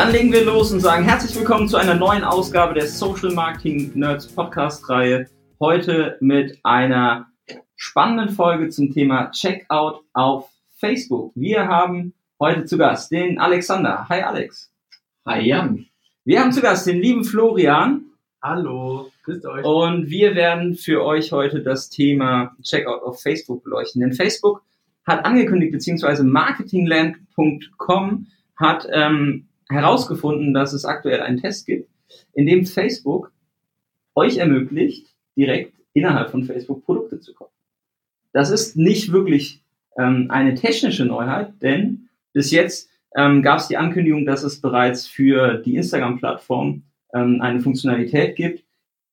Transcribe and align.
Dann 0.00 0.12
legen 0.12 0.32
wir 0.32 0.44
los 0.46 0.72
und 0.72 0.80
sagen 0.80 1.04
herzlich 1.04 1.36
willkommen 1.36 1.68
zu 1.68 1.76
einer 1.76 1.94
neuen 1.94 2.24
Ausgabe 2.24 2.72
der 2.72 2.86
Social 2.86 3.34
Marketing 3.34 3.92
Nerds 3.94 4.28
Podcast 4.28 4.88
Reihe. 4.88 5.28
Heute 5.60 6.16
mit 6.20 6.58
einer 6.62 7.26
spannenden 7.76 8.34
Folge 8.34 8.70
zum 8.70 8.94
Thema 8.94 9.30
Checkout 9.30 10.00
auf 10.14 10.48
Facebook. 10.78 11.32
Wir 11.34 11.68
haben 11.68 12.14
heute 12.40 12.64
zu 12.64 12.78
Gast 12.78 13.12
den 13.12 13.38
Alexander. 13.38 14.08
Hi 14.08 14.22
Alex. 14.22 14.72
Hi 15.26 15.46
Jan. 15.46 15.84
Wir 16.24 16.40
haben 16.40 16.52
zu 16.52 16.62
Gast 16.62 16.86
den 16.86 17.02
lieben 17.02 17.22
Florian. 17.22 18.06
Hallo, 18.42 19.10
grüßt 19.24 19.44
euch. 19.44 19.66
Und 19.66 20.08
wir 20.08 20.34
werden 20.34 20.76
für 20.76 21.04
euch 21.04 21.30
heute 21.30 21.62
das 21.62 21.90
Thema 21.90 22.56
Checkout 22.62 23.02
auf 23.02 23.20
Facebook 23.20 23.64
beleuchten. 23.64 24.00
Denn 24.00 24.14
Facebook 24.14 24.62
hat 25.06 25.26
angekündigt, 25.26 25.72
beziehungsweise 25.72 26.24
marketingland.com 26.24 28.28
hat 28.56 28.88
ähm, 28.90 29.46
herausgefunden, 29.70 30.52
dass 30.52 30.72
es 30.72 30.84
aktuell 30.84 31.20
einen 31.20 31.40
Test 31.40 31.66
gibt, 31.66 31.88
in 32.34 32.46
dem 32.46 32.66
Facebook 32.66 33.32
euch 34.14 34.38
ermöglicht, 34.38 35.14
direkt 35.36 35.74
innerhalb 35.92 36.30
von 36.30 36.44
Facebook 36.44 36.84
Produkte 36.84 37.20
zu 37.20 37.34
kaufen. 37.34 37.54
Das 38.32 38.50
ist 38.50 38.76
nicht 38.76 39.12
wirklich 39.12 39.62
ähm, 39.98 40.26
eine 40.30 40.54
technische 40.54 41.04
Neuheit, 41.04 41.54
denn 41.62 42.08
bis 42.32 42.50
jetzt 42.50 42.90
ähm, 43.16 43.42
gab 43.42 43.58
es 43.58 43.68
die 43.68 43.76
Ankündigung, 43.76 44.24
dass 44.24 44.44
es 44.44 44.60
bereits 44.60 45.06
für 45.06 45.54
die 45.58 45.76
Instagram-Plattform 45.76 46.82
ähm, 47.12 47.40
eine 47.40 47.60
Funktionalität 47.60 48.36
gibt, 48.36 48.64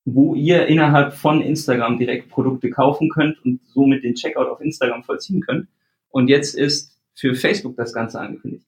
wo 0.05 0.35
ihr 0.35 0.67
innerhalb 0.67 1.13
von 1.13 1.41
Instagram 1.41 1.97
direkt 1.97 2.29
Produkte 2.29 2.69
kaufen 2.69 3.09
könnt 3.09 3.43
und 3.43 3.59
somit 3.67 4.03
den 4.03 4.15
Checkout 4.15 4.47
auf 4.47 4.61
Instagram 4.61 5.03
vollziehen 5.03 5.41
könnt. 5.41 5.67
Und 6.09 6.27
jetzt 6.29 6.55
ist 6.55 6.95
für 7.13 7.33
Facebook 7.33 7.75
das 7.75 7.93
Ganze 7.93 8.19
angekündigt. 8.19 8.65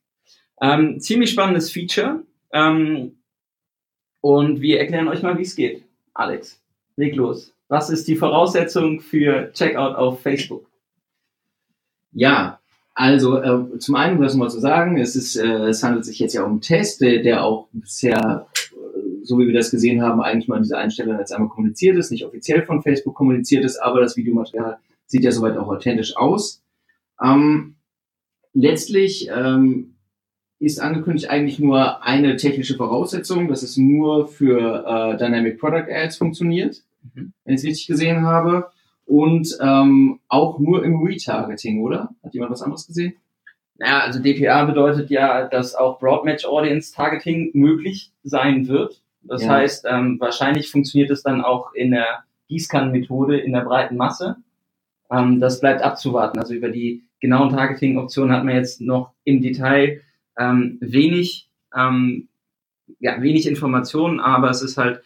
Ähm, 0.61 0.99
ziemlich 0.99 1.31
spannendes 1.31 1.71
Feature. 1.71 2.23
Ähm, 2.51 3.17
und 4.21 4.61
wir 4.61 4.79
erklären 4.79 5.07
euch 5.07 5.21
mal, 5.21 5.37
wie 5.37 5.43
es 5.43 5.55
geht. 5.55 5.83
Alex, 6.13 6.61
leg 6.95 7.15
los. 7.15 7.53
Was 7.67 7.89
ist 7.89 8.07
die 8.07 8.15
Voraussetzung 8.15 8.99
für 8.99 9.51
Checkout 9.53 9.95
auf 9.95 10.21
Facebook? 10.21 10.67
Ja, 12.11 12.59
also 12.95 13.37
äh, 13.37 13.77
zum 13.77 13.95
einen, 13.95 14.19
was 14.19 14.35
mal 14.35 14.49
zu 14.49 14.59
sagen, 14.59 14.97
es, 14.97 15.15
ist, 15.15 15.35
äh, 15.35 15.67
es 15.67 15.83
handelt 15.83 16.03
sich 16.03 16.19
jetzt 16.19 16.33
ja 16.33 16.43
um 16.43 16.51
einen 16.51 16.61
Test, 16.61 17.01
der, 17.01 17.21
der 17.21 17.43
auch 17.43 17.69
bisher 17.71 18.47
so 19.29 19.37
wie 19.37 19.45
wir 19.45 19.53
das 19.53 19.69
gesehen 19.69 20.01
haben, 20.01 20.21
eigentlich 20.21 20.47
mal 20.47 20.57
in 20.57 20.63
dieser 20.63 20.79
Einstellung 20.79 21.17
jetzt 21.19 21.31
einmal 21.31 21.49
kommuniziert 21.49 21.95
ist, 21.97 22.11
nicht 22.11 22.25
offiziell 22.25 22.63
von 22.63 22.81
Facebook 22.81 23.13
kommuniziert 23.13 23.63
ist, 23.63 23.77
aber 23.77 24.01
das 24.01 24.17
Videomaterial 24.17 24.79
sieht 25.05 25.23
ja 25.23 25.31
soweit 25.31 25.55
auch 25.55 25.67
authentisch 25.67 26.17
aus. 26.17 26.63
Ähm, 27.23 27.75
letztlich 28.53 29.29
ähm, 29.31 29.95
ist 30.59 30.79
angekündigt 30.79 31.29
eigentlich 31.29 31.59
nur 31.59 32.03
eine 32.03 32.35
technische 32.35 32.75
Voraussetzung, 32.75 33.47
dass 33.47 33.63
es 33.63 33.77
nur 33.77 34.27
für 34.27 34.85
äh, 34.85 35.17
Dynamic 35.17 35.59
Product 35.59 35.87
Ads 35.89 36.17
funktioniert, 36.17 36.83
mhm. 37.13 37.33
wenn 37.45 37.55
ich 37.55 37.61
es 37.61 37.67
richtig 37.67 37.87
gesehen 37.87 38.25
habe. 38.25 38.69
Und 39.05 39.57
ähm, 39.59 40.19
auch 40.27 40.59
nur 40.59 40.83
im 40.83 41.01
Retargeting, 41.01 41.81
oder? 41.81 42.09
Hat 42.23 42.33
jemand 42.33 42.51
was 42.51 42.61
anderes 42.61 42.85
gesehen? 42.85 43.15
Naja, 43.79 44.01
also 44.01 44.21
DPA 44.21 44.65
bedeutet 44.65 45.09
ja, 45.09 45.47
dass 45.47 45.73
auch 45.73 45.99
Broadmatch 45.99 46.45
Audience 46.45 46.93
Targeting 46.93 47.49
möglich 47.53 48.11
sein 48.23 48.67
wird. 48.67 49.01
Das 49.23 49.43
ja. 49.43 49.49
heißt, 49.49 49.85
ähm, 49.89 50.19
wahrscheinlich 50.19 50.69
funktioniert 50.69 51.09
es 51.09 51.23
dann 51.23 51.41
auch 51.41 51.73
in 51.73 51.91
der 51.91 52.23
Gießkannenmethode 52.49 53.39
in 53.39 53.53
der 53.53 53.61
breiten 53.61 53.95
Masse. 53.95 54.35
Ähm, 55.09 55.39
das 55.39 55.59
bleibt 55.59 55.81
abzuwarten. 55.81 56.37
Also 56.37 56.53
über 56.53 56.69
die 56.69 57.03
genauen 57.19 57.49
Targeting-Optionen 57.49 58.35
hat 58.35 58.43
man 58.43 58.55
jetzt 58.55 58.81
noch 58.81 59.13
im 59.23 59.41
Detail 59.41 60.01
ähm, 60.39 60.77
wenig, 60.81 61.49
ähm, 61.75 62.29
ja, 62.99 63.21
wenig 63.21 63.47
Informationen, 63.47 64.19
aber 64.19 64.49
es 64.49 64.61
ist 64.61 64.77
halt 64.77 65.03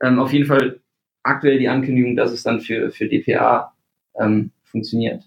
ähm, 0.00 0.18
auf 0.20 0.32
jeden 0.32 0.46
Fall 0.46 0.80
aktuell 1.22 1.58
die 1.58 1.68
Ankündigung, 1.68 2.14
dass 2.14 2.30
es 2.30 2.42
dann 2.42 2.60
für, 2.60 2.90
für 2.90 3.08
DPA 3.08 3.72
ähm, 4.20 4.52
funktioniert. 4.62 5.24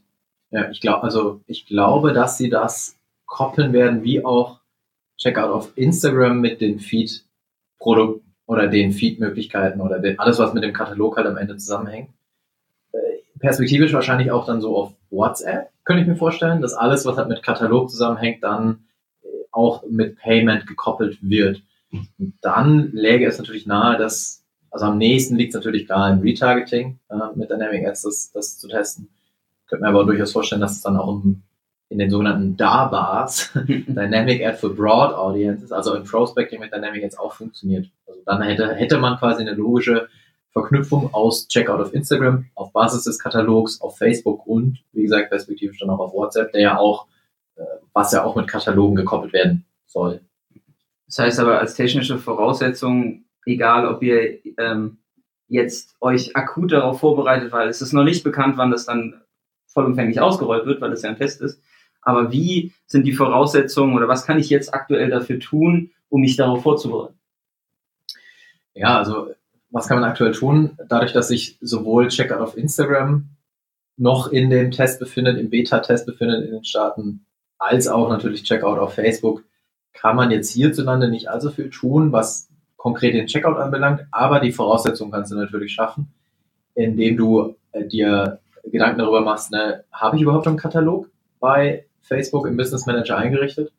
Ja, 0.51 0.69
ich 0.69 0.79
glaube, 0.79 1.03
also 1.03 1.41
ich 1.47 1.66
glaube, 1.66 2.13
dass 2.13 2.38
sie 2.38 2.50
das 2.50 2.97
koppeln 3.25 3.73
werden, 3.73 4.03
wie 4.03 4.23
auch 4.23 4.62
Checkout 5.17 5.50
auf 5.50 5.73
Instagram 5.75 6.40
mit 6.40 6.62
den 6.62 6.79
Feed-Produkten 6.79 8.34
oder 8.46 8.67
den 8.67 8.91
Feed-Möglichkeiten 8.94 9.81
oder 9.81 10.00
den, 10.00 10.19
alles, 10.19 10.40
was 10.40 10.53
mit 10.53 10.63
dem 10.63 10.73
Katalog 10.73 11.17
halt 11.17 11.28
am 11.28 11.38
Ende 11.38 11.57
zusammenhängt. 11.57 12.12
Äh, 12.94 12.97
perspektivisch 13.40 13.91
wahrscheinlich 13.91 14.31
auch 14.31 14.46
dann 14.46 14.62
so 14.62 14.78
auf 14.78 14.94
WhatsApp, 15.09 15.72
könnte 15.84 16.03
ich 16.03 16.07
mir 16.07 16.16
vorstellen, 16.16 16.62
dass 16.62 16.73
alles, 16.73 17.06
was 17.06 17.17
halt 17.17 17.28
mit 17.28 17.44
Katalog 17.44 17.90
zusammenhängt, 17.90 18.44
dann 18.44 18.86
auch 19.52 19.84
mit 19.90 20.18
Payment 20.18 20.68
gekoppelt 20.68 21.18
wird. 21.22 21.62
Und 21.91 22.34
dann 22.41 22.91
läge 22.91 23.25
es 23.25 23.38
natürlich 23.38 23.66
nahe, 23.66 23.97
dass, 23.97 24.44
also 24.72 24.85
am 24.85 24.97
nächsten 24.97 25.35
liegt 25.35 25.53
es 25.53 25.56
natürlich 25.56 25.88
gar 25.88 26.12
im 26.12 26.19
Retargeting 26.19 27.00
äh, 27.09 27.16
mit 27.35 27.50
Dynamic 27.50 27.88
Ads, 27.88 28.02
das, 28.03 28.31
das 28.31 28.59
zu 28.59 28.68
testen. 28.68 29.09
Könnte 29.68 29.84
mir 29.84 29.90
aber 29.90 30.06
durchaus 30.06 30.31
vorstellen, 30.31 30.62
dass 30.62 30.74
es 30.74 30.81
dann 30.81 30.97
auch 30.97 31.24
im 31.24 31.44
in 31.90 32.00
den 32.00 32.09
sogenannten 32.09 32.58
DAR-Bars, 32.58 33.52
Dynamic 33.68 34.46
Ad 34.46 34.58
for 34.58 34.75
Broad 34.75 35.13
Audiences, 35.13 35.72
also 35.72 35.96
im 35.96 36.03
Prospecting 36.03 36.59
mit 36.59 36.74
Dynamic 36.74 37.03
Ads 37.03 37.18
auch 37.18 37.34
funktioniert. 37.34 37.90
Also 38.08 38.22
dann 38.25 38.41
hätte, 38.41 38.74
hätte 38.75 38.97
man 38.97 39.18
quasi 39.18 39.41
eine 39.41 39.53
logische 39.53 40.09
Verknüpfung 40.52 41.14
aus 41.14 41.47
Checkout 41.47 41.79
auf 41.79 41.94
Instagram, 41.94 42.46
auf 42.56 42.74
Basis 42.74 43.03
des 43.03 43.19
Katalogs, 43.19 43.79
auf 43.79 43.97
Facebook 43.97 44.46
und, 44.46 44.79
wie 44.91 45.03
gesagt, 45.03 45.29
perspektivisch 45.29 45.79
dann 45.79 45.90
auch 45.90 46.00
auf 46.00 46.14
WhatsApp, 46.14 46.52
der 46.52 46.62
ja 46.62 46.78
auch, 46.78 47.08
was 47.94 48.12
ja 48.12 48.23
auch 48.23 48.35
mit 48.35 48.47
Katalogen 48.47 48.95
gekoppelt 48.95 49.34
werden 49.34 49.66
soll. 49.85 50.22
Das 51.07 51.19
heißt 51.19 51.40
aber 51.40 51.59
als 51.59 51.75
technische 51.75 52.18
Voraussetzung, 52.18 53.25
egal 53.45 53.88
ob 53.88 54.03
ihr 54.03 54.40
ähm, 54.57 54.97
jetzt 55.47 55.96
euch 56.01 56.35
akut 56.35 56.72
darauf 56.72 57.00
vorbereitet, 57.00 57.51
weil 57.51 57.69
es 57.69 57.81
ist 57.81 57.94
noch 57.94 58.03
nicht 58.03 58.23
bekannt, 58.23 58.57
wann 58.57 58.72
das 58.72 58.85
dann 58.85 59.22
vollumfänglich 59.67 60.19
ausgerollt 60.19 60.66
wird, 60.66 60.81
weil 60.81 60.90
das 60.90 61.01
ja 61.01 61.09
ein 61.09 61.17
Test 61.17 61.41
ist, 61.41 61.62
aber 62.01 62.31
wie 62.31 62.73
sind 62.85 63.06
die 63.06 63.13
Voraussetzungen 63.13 63.96
oder 63.96 64.07
was 64.07 64.25
kann 64.25 64.40
ich 64.40 64.50
jetzt 64.50 64.73
aktuell 64.73 65.09
dafür 65.09 65.40
tun, 65.40 65.91
um 66.09 66.22
mich 66.22 66.35
darauf 66.35 66.63
vorzubereiten? 66.63 67.19
Ja, 68.73 68.97
also 68.97 69.31
was 69.69 69.88
kann 69.88 70.00
man 70.00 70.09
aktuell 70.09 70.31
tun? 70.31 70.78
Dadurch, 70.88 71.13
dass 71.13 71.28
sich 71.28 71.57
sowohl 71.62 72.07
Checkout 72.07 72.40
auf 72.40 72.57
Instagram 72.57 73.29
noch 73.97 74.28
in 74.28 74.50
dem 74.50 74.72
Test 74.72 75.00
befindet, 75.00 75.38
im 75.38 75.50
Beta-Test 75.50 76.06
befindet 76.06 76.46
in 76.46 76.51
den 76.51 76.63
Staaten, 76.63 77.25
als 77.57 77.88
auch 77.88 78.09
natürlich 78.09 78.44
Checkout 78.44 78.79
auf 78.79 78.94
Facebook, 78.94 79.44
kann 79.94 80.16
man 80.16 80.31
jetzt 80.31 80.51
hierzulande 80.51 81.09
nicht 81.09 81.29
allzu 81.29 81.50
viel 81.50 81.69
tun, 81.69 82.12
was 82.12 82.50
konkret 82.75 83.16
den 83.16 83.28
Checkout 83.28 83.57
anbelangt, 83.57 84.06
aber 84.12 84.40
die 84.40 84.51
Voraussetzungen 84.51 85.12
kannst 85.12 85.31
du 85.31 85.35
natürlich 85.35 85.73
schaffen, 85.73 86.13
indem 86.75 87.17
du 87.17 87.56
äh, 87.72 87.85
dir 87.85 88.40
Gedanken 88.63 89.00
darüber 89.00 89.22
machst, 89.22 89.51
ne, 89.51 89.84
habe 89.91 90.17
ich 90.17 90.22
überhaupt 90.22 90.47
einen 90.47 90.57
Katalog 90.57 91.09
bei 91.40 91.85
Facebook 92.01 92.47
im 92.47 92.57
Business 92.57 92.85
Manager 92.85 93.17
eingerichtet? 93.17 93.72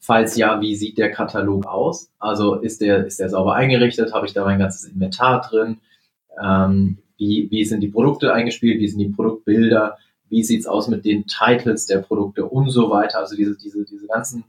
Falls 0.00 0.36
ja, 0.36 0.60
wie 0.60 0.76
sieht 0.76 0.98
der 0.98 1.10
Katalog 1.10 1.66
aus? 1.66 2.10
Also 2.18 2.54
ist 2.54 2.80
der, 2.80 3.04
ist 3.06 3.18
der 3.18 3.30
sauber 3.30 3.54
eingerichtet? 3.54 4.12
Habe 4.12 4.26
ich 4.26 4.32
da 4.32 4.44
mein 4.44 4.58
ganzes 4.58 4.84
Inventar 4.84 5.40
drin? 5.40 5.78
Ähm, 6.40 6.98
wie, 7.16 7.48
wie 7.50 7.64
sind 7.64 7.80
die 7.80 7.88
Produkte 7.88 8.32
eingespielt? 8.32 8.80
Wie 8.80 8.86
sind 8.88 9.00
die 9.00 9.08
Produktbilder? 9.08 9.98
Wie 10.30 10.42
sieht's 10.42 10.66
aus 10.66 10.88
mit 10.88 11.04
den 11.04 11.26
Titles 11.26 11.86
der 11.86 11.98
Produkte 11.98 12.44
und 12.44 12.70
so 12.70 12.90
weiter? 12.90 13.18
Also 13.18 13.36
diese, 13.36 13.56
diese, 13.56 13.84
diese 13.84 14.06
ganzen 14.06 14.44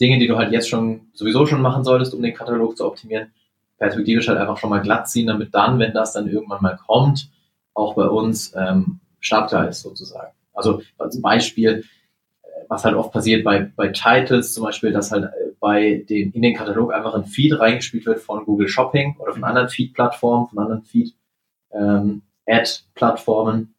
Dinge, 0.00 0.18
die 0.18 0.28
du 0.28 0.36
halt 0.36 0.52
jetzt 0.52 0.68
schon 0.68 1.08
sowieso 1.12 1.46
schon 1.46 1.62
machen 1.62 1.84
solltest, 1.84 2.14
um 2.14 2.22
den 2.22 2.34
Katalog 2.34 2.76
zu 2.76 2.86
optimieren, 2.86 3.32
perspektivisch 3.78 4.28
halt 4.28 4.38
einfach 4.38 4.58
schon 4.58 4.70
mal 4.70 4.80
glatt 4.80 5.08
ziehen, 5.08 5.26
damit 5.26 5.54
dann, 5.54 5.78
wenn 5.78 5.92
das 5.92 6.12
dann 6.12 6.28
irgendwann 6.28 6.62
mal 6.62 6.78
kommt, 6.86 7.30
auch 7.74 7.94
bei 7.94 8.06
uns 8.06 8.54
ähm, 8.56 9.00
startklar 9.20 9.68
ist 9.68 9.82
sozusagen. 9.82 10.32
Also 10.52 10.82
als 10.98 11.20
Beispiel, 11.20 11.84
was 12.68 12.84
halt 12.84 12.96
oft 12.96 13.12
passiert 13.12 13.44
bei, 13.44 13.70
bei 13.76 13.88
Titles 13.88 14.54
zum 14.54 14.64
Beispiel, 14.64 14.92
dass 14.92 15.12
halt 15.12 15.24
äh, 15.24 15.52
bei 15.60 16.04
den, 16.08 16.32
in 16.32 16.42
den 16.42 16.54
Katalog 16.54 16.92
einfach 16.92 17.14
ein 17.14 17.24
Feed 17.24 17.58
reingespielt 17.58 18.06
wird 18.06 18.20
von 18.20 18.44
Google 18.44 18.68
Shopping 18.68 19.16
oder 19.18 19.32
von 19.32 19.42
anderen 19.44 19.68
Feed-Plattformen, 19.68 20.48
von 20.48 20.58
anderen 20.58 20.82
Feed-Ad-Plattformen. 20.82 23.74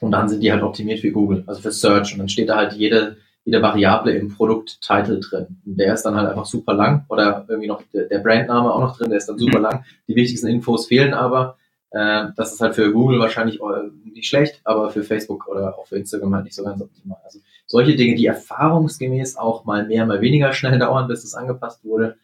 Und 0.00 0.12
dann 0.12 0.28
sind 0.28 0.42
die 0.42 0.52
halt 0.52 0.62
optimiert 0.62 1.00
für 1.00 1.10
Google, 1.10 1.44
also 1.46 1.60
für 1.60 1.72
Search. 1.72 2.12
Und 2.12 2.20
dann 2.20 2.28
steht 2.28 2.48
da 2.48 2.56
halt 2.56 2.72
jede, 2.72 3.16
jede 3.44 3.60
Variable 3.60 4.12
im 4.12 4.28
Produkt-Title 4.28 5.20
drin. 5.20 5.60
Und 5.66 5.78
der 5.78 5.94
ist 5.94 6.02
dann 6.02 6.14
halt 6.14 6.28
einfach 6.28 6.46
super 6.46 6.74
lang 6.74 7.04
oder 7.08 7.44
irgendwie 7.48 7.68
noch 7.68 7.82
der, 7.92 8.04
der 8.04 8.18
Brandname 8.18 8.72
auch 8.72 8.80
noch 8.80 8.96
drin, 8.96 9.10
der 9.10 9.18
ist 9.18 9.28
dann 9.28 9.38
super 9.38 9.58
mhm. 9.58 9.64
lang. 9.64 9.84
Die 10.08 10.14
wichtigsten 10.14 10.48
Infos 10.48 10.86
fehlen 10.86 11.14
aber. 11.14 11.56
Äh, 11.90 12.26
das 12.36 12.52
ist 12.52 12.60
halt 12.60 12.76
für 12.76 12.92
Google 12.92 13.18
wahrscheinlich 13.18 13.60
äh, 13.60 13.90
nicht 14.04 14.28
schlecht, 14.28 14.60
aber 14.64 14.90
für 14.90 15.02
Facebook 15.02 15.48
oder 15.48 15.76
auch 15.76 15.86
für 15.86 15.96
Instagram 15.96 16.34
halt 16.36 16.44
nicht 16.44 16.54
so 16.54 16.62
ganz 16.62 16.80
optimal. 16.80 17.18
Also 17.24 17.40
solche 17.66 17.96
Dinge, 17.96 18.14
die 18.14 18.26
erfahrungsgemäß 18.26 19.36
auch 19.36 19.64
mal 19.64 19.86
mehr, 19.86 20.06
mal 20.06 20.20
weniger 20.20 20.52
schnell 20.52 20.78
dauern, 20.80 21.08
bis 21.08 21.24
es 21.24 21.34
angepasst 21.34 21.84
wurde, 21.84 22.16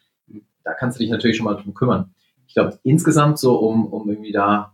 da 0.63 0.73
kannst 0.73 0.99
du 0.99 1.03
dich 1.03 1.11
natürlich 1.11 1.37
schon 1.37 1.45
mal 1.45 1.55
drum 1.55 1.73
kümmern. 1.73 2.13
Ich 2.47 2.53
glaube, 2.53 2.79
insgesamt 2.83 3.39
so, 3.39 3.57
um, 3.57 3.87
um 3.87 4.09
irgendwie 4.09 4.31
da, 4.31 4.73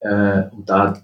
äh, 0.00 0.44
um 0.50 0.64
da, 0.64 1.02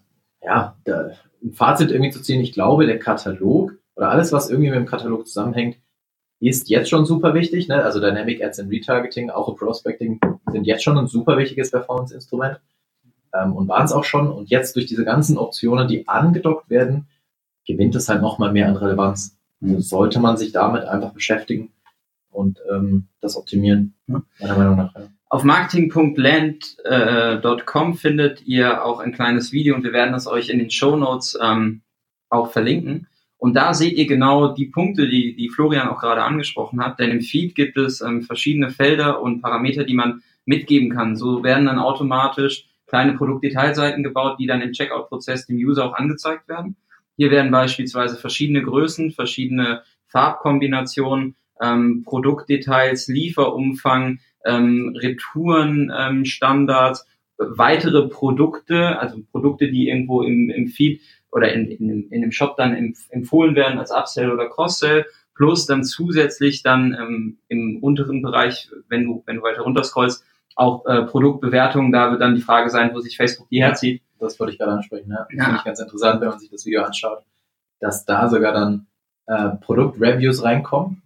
ja, 0.49 0.77
da 0.85 1.11
ein 1.43 1.53
Fazit 1.53 1.91
irgendwie 1.91 2.11
zu 2.11 2.23
ziehen, 2.23 2.41
ich 2.41 2.53
glaube, 2.53 2.87
der 2.87 2.99
Katalog 2.99 3.75
oder 3.95 4.11
alles, 4.11 4.33
was 4.33 4.49
irgendwie 4.49 4.71
mit 4.71 4.79
dem 4.79 4.87
Katalog 4.87 5.27
zusammenhängt, 5.27 5.77
ist 6.41 6.71
jetzt 6.71 6.89
schon 6.89 7.05
super 7.05 7.35
wichtig. 7.35 7.69
Ne? 7.69 7.85
Also 7.85 8.01
Dynamic 8.01 8.43
Ads 8.43 8.61
und 8.61 8.71
Retargeting, 8.71 9.31
auch 9.31 9.55
Prospecting 9.57 10.21
sind 10.51 10.67
jetzt 10.67 10.83
schon 10.83 10.97
ein 10.97 11.07
super 11.07 11.37
wichtiges 11.37 11.71
Performance-Instrument 11.71 12.61
ähm, 13.35 13.55
und 13.55 13.69
waren 13.69 13.85
es 13.85 13.93
auch 13.93 14.05
schon. 14.05 14.31
Und 14.31 14.49
jetzt 14.49 14.75
durch 14.75 14.87
diese 14.87 15.05
ganzen 15.05 15.37
Optionen, 15.37 15.87
die 15.87 16.09
angedockt 16.09 16.71
werden, 16.71 17.09
gewinnt 17.67 17.95
es 17.95 18.09
halt 18.09 18.23
nochmal 18.23 18.53
mehr 18.53 18.69
an 18.69 18.77
Relevanz. 18.77 19.37
Also 19.63 19.81
sollte 19.81 20.19
man 20.21 20.37
sich 20.37 20.53
damit 20.53 20.85
einfach 20.85 21.13
beschäftigen 21.13 21.73
und 22.31 22.59
ähm, 22.73 23.09
das 23.21 23.37
optimieren, 23.37 23.95
meiner 24.07 24.57
Meinung 24.57 24.77
nach. 24.77 24.95
Ja. 24.95 25.09
Auf 25.31 25.45
marketing.land.com 25.45 27.93
äh, 27.93 27.97
findet 27.97 28.47
ihr 28.47 28.83
auch 28.85 29.01
ein 29.01 29.13
kleines 29.13 29.53
Video 29.53 29.75
und 29.75 29.85
wir 29.85 29.93
werden 29.93 30.13
das 30.13 30.27
euch 30.27 30.49
in 30.49 30.59
den 30.59 30.71
Show 30.71 30.97
Notes 30.97 31.39
ähm, 31.41 31.83
auch 32.31 32.51
verlinken. 32.51 33.09
Und 33.37 33.55
da 33.55 33.75
seht 33.75 33.99
ihr 33.99 34.07
genau 34.07 34.55
die 34.55 34.67
Punkte, 34.67 35.07
die, 35.07 35.37
die 35.37 35.51
Florian 35.51 35.89
auch 35.89 36.01
gerade 36.01 36.23
angesprochen 36.23 36.83
hat. 36.83 36.99
Denn 36.99 37.11
im 37.11 37.21
Feed 37.21 37.55
gibt 37.55 37.77
es 37.77 38.01
ähm, 38.01 38.23
verschiedene 38.23 38.71
Felder 38.71 39.21
und 39.21 39.43
Parameter, 39.43 39.85
die 39.85 39.95
man 39.95 40.23
mitgeben 40.47 40.91
kann. 40.91 41.17
So 41.17 41.45
werden 41.45 41.67
dann 41.67 41.79
automatisch 41.79 42.65
kleine 42.87 43.13
Produktdetailseiten 43.13 44.03
gebaut, 44.03 44.39
die 44.41 44.47
dann 44.47 44.63
im 44.63 44.73
Checkout-Prozess 44.73 45.47
dem 45.47 45.57
User 45.57 45.85
auch 45.85 45.95
angezeigt 45.95 46.49
werden. 46.49 46.77
Hier 47.17 47.31
werden 47.31 47.51
beispielsweise 47.51 48.17
verschiedene 48.17 48.63
Größen, 48.63 49.13
verschiedene 49.13 49.83
Farbkombinationen, 50.07 51.37
ähm, 51.61 52.03
Produktdetails, 52.05 53.09
Lieferumfang, 53.09 54.21
ähm, 54.49 54.97
Retourenstandards, 54.99 57.07
ähm, 57.41 57.49
weitere 57.57 58.09
Produkte, 58.09 58.99
also 58.99 59.19
Produkte, 59.31 59.71
die 59.71 59.89
irgendwo 59.89 60.23
im, 60.23 60.51
im 60.51 60.67
Feed 60.67 61.01
oder 61.31 61.53
in, 61.53 61.71
in, 61.71 62.11
in 62.11 62.23
dem 62.23 62.33
Shop 62.33 62.57
dann 62.57 62.95
empfohlen 63.11 63.55
werden 63.55 63.79
als 63.79 63.93
Upsell 63.93 64.33
oder 64.33 64.49
Cross-Sell, 64.49 65.07
plus 65.35 65.67
dann 65.67 65.85
zusätzlich 65.85 66.63
dann 66.63 66.97
ähm, 66.99 67.39
im 67.49 67.79
unteren 67.81 68.23
Bereich, 68.23 68.71
wenn 68.89 69.05
du, 69.05 69.23
wenn 69.27 69.37
du 69.37 69.43
weiter 69.43 69.63
runterscrollst, 69.63 70.25
auch 70.57 70.85
äh, 70.87 71.03
Produktbewertungen, 71.03 71.93
da 71.93 72.11
wird 72.11 72.21
dann 72.21 72.35
die 72.35 72.41
Frage 72.41 72.71
sein, 72.71 72.91
wo 72.93 72.99
sich 72.99 73.17
Facebook 73.17 73.49
die 73.49 73.63
herzieht. 73.63 74.03
Das 74.19 74.41
wollte 74.41 74.53
ich 74.53 74.59
gerade 74.59 74.73
ansprechen, 74.73 75.11
ja. 75.11 75.29
ja. 75.31 75.45
Finde 75.45 75.59
ich 75.59 75.65
ganz 75.65 75.79
interessant, 75.79 76.21
wenn 76.21 76.31
man 76.31 76.41
sich 76.41 76.51
das 76.51 76.67
Video 76.67 76.83
anschaut, 76.83 77.23
dass 77.79 78.05
da 78.05 78.29
sogar 78.29 78.53
dann 78.53 78.89
äh, 79.27 79.51
Produktreviews 79.61 80.43
reinkommen. 80.43 81.03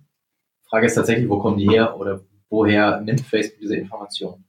Frage 0.64 0.86
ist 0.86 0.94
tatsächlich, 0.94 1.28
wo 1.28 1.38
kommen 1.38 1.58
die 1.58 1.68
her 1.68 1.98
oder 1.98 2.22
woher 2.52 3.00
nimmt 3.00 3.22
Facebook 3.22 3.60
diese 3.60 3.76
Informationen? 3.76 4.44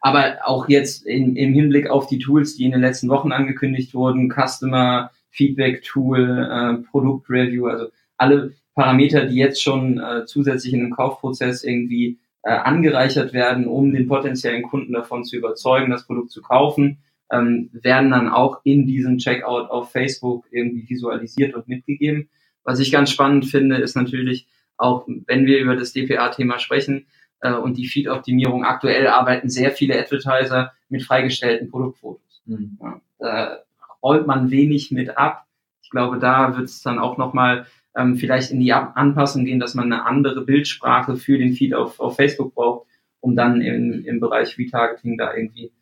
Aber 0.00 0.36
auch 0.44 0.68
jetzt 0.68 1.04
in, 1.04 1.34
im 1.36 1.52
Hinblick 1.52 1.90
auf 1.90 2.06
die 2.06 2.20
Tools, 2.20 2.54
die 2.56 2.64
in 2.64 2.70
den 2.70 2.80
letzten 2.80 3.08
Wochen 3.08 3.32
angekündigt 3.32 3.94
wurden, 3.94 4.32
Customer 4.32 5.10
Feedback 5.30 5.82
Tool, 5.82 6.48
äh, 6.50 6.88
Produkt 6.88 7.28
Review, 7.28 7.66
also 7.66 7.88
alle 8.16 8.52
Parameter, 8.74 9.26
die 9.26 9.36
jetzt 9.36 9.60
schon 9.60 9.98
äh, 9.98 10.24
zusätzlich 10.24 10.72
in 10.72 10.80
den 10.80 10.90
Kaufprozess 10.90 11.64
irgendwie 11.64 12.20
äh, 12.44 12.50
angereichert 12.52 13.32
werden, 13.32 13.66
um 13.66 13.92
den 13.92 14.06
potenziellen 14.06 14.62
Kunden 14.62 14.92
davon 14.92 15.24
zu 15.24 15.36
überzeugen, 15.36 15.90
das 15.90 16.06
Produkt 16.06 16.30
zu 16.30 16.42
kaufen, 16.42 16.98
ähm, 17.32 17.68
werden 17.72 18.10
dann 18.10 18.28
auch 18.28 18.60
in 18.62 18.86
diesem 18.86 19.18
Checkout 19.18 19.68
auf 19.68 19.90
Facebook 19.90 20.46
irgendwie 20.52 20.88
visualisiert 20.88 21.54
und 21.54 21.66
mitgegeben. 21.66 22.28
Was 22.62 22.78
ich 22.78 22.92
ganz 22.92 23.10
spannend 23.10 23.46
finde, 23.46 23.76
ist 23.76 23.96
natürlich 23.96 24.46
auch, 24.78 25.06
wenn 25.26 25.46
wir 25.46 25.58
über 25.58 25.76
das 25.76 25.92
DPA-Thema 25.92 26.58
sprechen, 26.58 27.06
äh, 27.40 27.52
und 27.52 27.78
die 27.78 27.86
Feed-Optimierung. 27.86 28.64
Aktuell 28.64 29.06
arbeiten 29.06 29.48
sehr 29.48 29.70
viele 29.70 29.98
Advertiser 29.98 30.72
mit 30.88 31.02
freigestellten 31.02 31.70
Produktfotos. 31.70 32.42
Mhm. 32.46 32.78
Ja, 32.80 33.00
da 33.18 33.58
rollt 34.02 34.26
man 34.26 34.50
wenig 34.50 34.90
mit 34.90 35.16
ab. 35.16 35.46
Ich 35.82 35.90
glaube, 35.90 36.18
da 36.18 36.56
wird 36.56 36.66
es 36.66 36.82
dann 36.82 36.98
auch 36.98 37.16
nochmal 37.16 37.66
ähm, 37.96 38.16
vielleicht 38.16 38.50
in 38.50 38.60
die 38.60 38.72
Anpassung 38.72 39.44
gehen, 39.44 39.60
dass 39.60 39.74
man 39.74 39.92
eine 39.92 40.04
andere 40.04 40.44
Bildsprache 40.44 41.16
für 41.16 41.38
den 41.38 41.54
Feed 41.54 41.74
auf, 41.74 41.98
auf 42.00 42.16
Facebook 42.16 42.54
braucht, 42.54 42.86
um 43.20 43.34
dann 43.34 43.60
im, 43.60 44.04
im 44.04 44.20
Bereich 44.20 44.58
Retargeting 44.58 45.16
da 45.16 45.34
irgendwie 45.34 45.72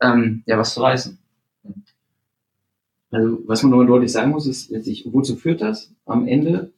ähm, 0.00 0.42
ja 0.46 0.58
was 0.58 0.74
zu 0.74 0.82
reißen. 0.82 1.18
Also 3.10 3.42
was 3.46 3.62
man 3.62 3.70
nochmal 3.70 3.86
deutlich 3.86 4.10
sagen 4.10 4.30
muss, 4.30 4.46
ist 4.46 4.70
letztlich, 4.70 5.06
wozu 5.06 5.36
führt 5.36 5.60
das 5.60 5.94
am 6.06 6.26
Ende? 6.26 6.72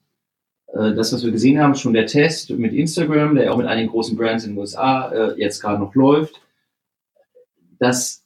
Äh, 0.74 0.94
das, 0.94 1.12
was 1.12 1.24
wir 1.24 1.32
gesehen 1.32 1.60
haben, 1.60 1.74
schon 1.74 1.94
der 1.94 2.06
Test 2.06 2.50
mit 2.50 2.72
Instagram, 2.72 3.36
der 3.36 3.52
auch 3.52 3.56
mit 3.56 3.66
einigen 3.66 3.88
großen 3.88 4.16
Brands 4.16 4.44
in 4.44 4.52
den 4.52 4.58
USA 4.58 5.10
äh, 5.10 5.40
jetzt 5.40 5.60
gerade 5.60 5.78
noch 5.78 5.94
läuft, 5.94 6.40
dass 7.78 8.24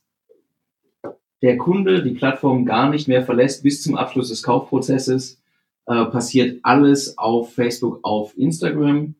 der 1.43 1.57
Kunde 1.57 2.03
die 2.03 2.15
Plattform 2.15 2.65
gar 2.65 2.91
nicht 2.91 3.07
mehr 3.07 3.23
verlässt 3.23 3.63
bis 3.63 3.83
zum 3.83 3.97
Abschluss 3.97 4.29
des 4.31 4.43
Kaufprozesses, 4.43 5.41
äh, 5.87 6.05
passiert 6.07 6.59
alles 6.63 7.17
auf 7.17 7.55
Facebook, 7.55 8.01
auf 8.03 8.37
Instagram. 8.37 9.15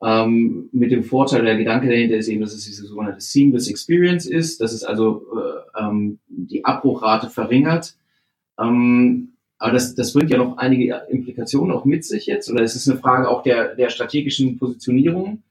Ähm, 0.00 0.68
mit 0.72 0.92
dem 0.92 1.02
Vorteil, 1.02 1.44
der 1.44 1.56
Gedanke 1.56 1.88
dahinter 1.88 2.16
ist 2.16 2.28
eben, 2.28 2.40
dass 2.40 2.54
es 2.54 2.64
diese 2.64 2.86
sogenannte 2.86 3.20
Seamless 3.20 3.68
Experience 3.68 4.26
ist, 4.26 4.60
dass 4.60 4.72
es 4.72 4.84
also 4.84 5.26
äh, 5.36 5.80
ähm, 5.80 6.20
die 6.28 6.64
Abbruchrate 6.64 7.28
verringert. 7.28 7.96
Ähm, 8.60 9.32
aber 9.58 9.72
das, 9.72 9.94
das 9.94 10.12
bringt 10.12 10.30
ja 10.30 10.38
noch 10.38 10.56
einige 10.56 11.02
Implikationen 11.08 11.74
auch 11.74 11.84
mit 11.84 12.04
sich 12.04 12.26
jetzt, 12.26 12.50
oder 12.50 12.62
es 12.62 12.76
ist 12.76 12.88
eine 12.88 12.98
Frage 12.98 13.28
auch 13.28 13.42
der, 13.42 13.74
der 13.74 13.90
strategischen 13.90 14.58
Positionierung, 14.58 15.42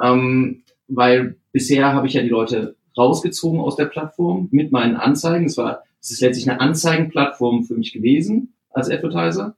ähm, 0.00 0.62
weil 0.86 1.36
bisher 1.52 1.92
habe 1.92 2.06
ich 2.06 2.14
ja 2.14 2.22
die 2.22 2.28
Leute 2.28 2.76
rausgezogen 2.96 3.60
aus 3.60 3.76
der 3.76 3.86
Plattform 3.86 4.48
mit 4.50 4.72
meinen 4.72 4.96
Anzeigen. 4.96 5.46
Es 5.46 5.56
war, 5.56 5.82
es 6.00 6.10
ist 6.10 6.20
letztlich 6.20 6.48
eine 6.48 6.60
Anzeigenplattform 6.60 7.64
für 7.64 7.74
mich 7.74 7.92
gewesen 7.92 8.54
als 8.70 8.90
Advertiser. 8.90 9.56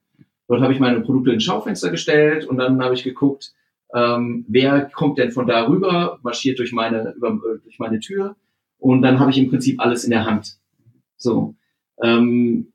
Dort 0.48 0.62
habe 0.62 0.72
ich 0.72 0.80
meine 0.80 1.00
Produkte 1.00 1.32
ins 1.32 1.44
Schaufenster 1.44 1.90
gestellt 1.90 2.44
und 2.44 2.56
dann 2.56 2.82
habe 2.82 2.94
ich 2.94 3.04
geguckt, 3.04 3.52
ähm, 3.94 4.44
wer 4.48 4.86
kommt 4.86 5.18
denn 5.18 5.30
von 5.30 5.46
da 5.46 5.66
rüber, 5.66 6.18
marschiert 6.22 6.58
durch 6.58 6.72
meine, 6.72 7.12
über, 7.16 7.38
durch 7.62 7.78
meine 7.78 8.00
Tür 8.00 8.36
und 8.78 9.02
dann 9.02 9.20
habe 9.20 9.30
ich 9.30 9.38
im 9.38 9.50
Prinzip 9.50 9.80
alles 9.80 10.04
in 10.04 10.10
der 10.10 10.24
Hand. 10.24 10.58
So. 11.16 11.54
Ähm, 12.02 12.72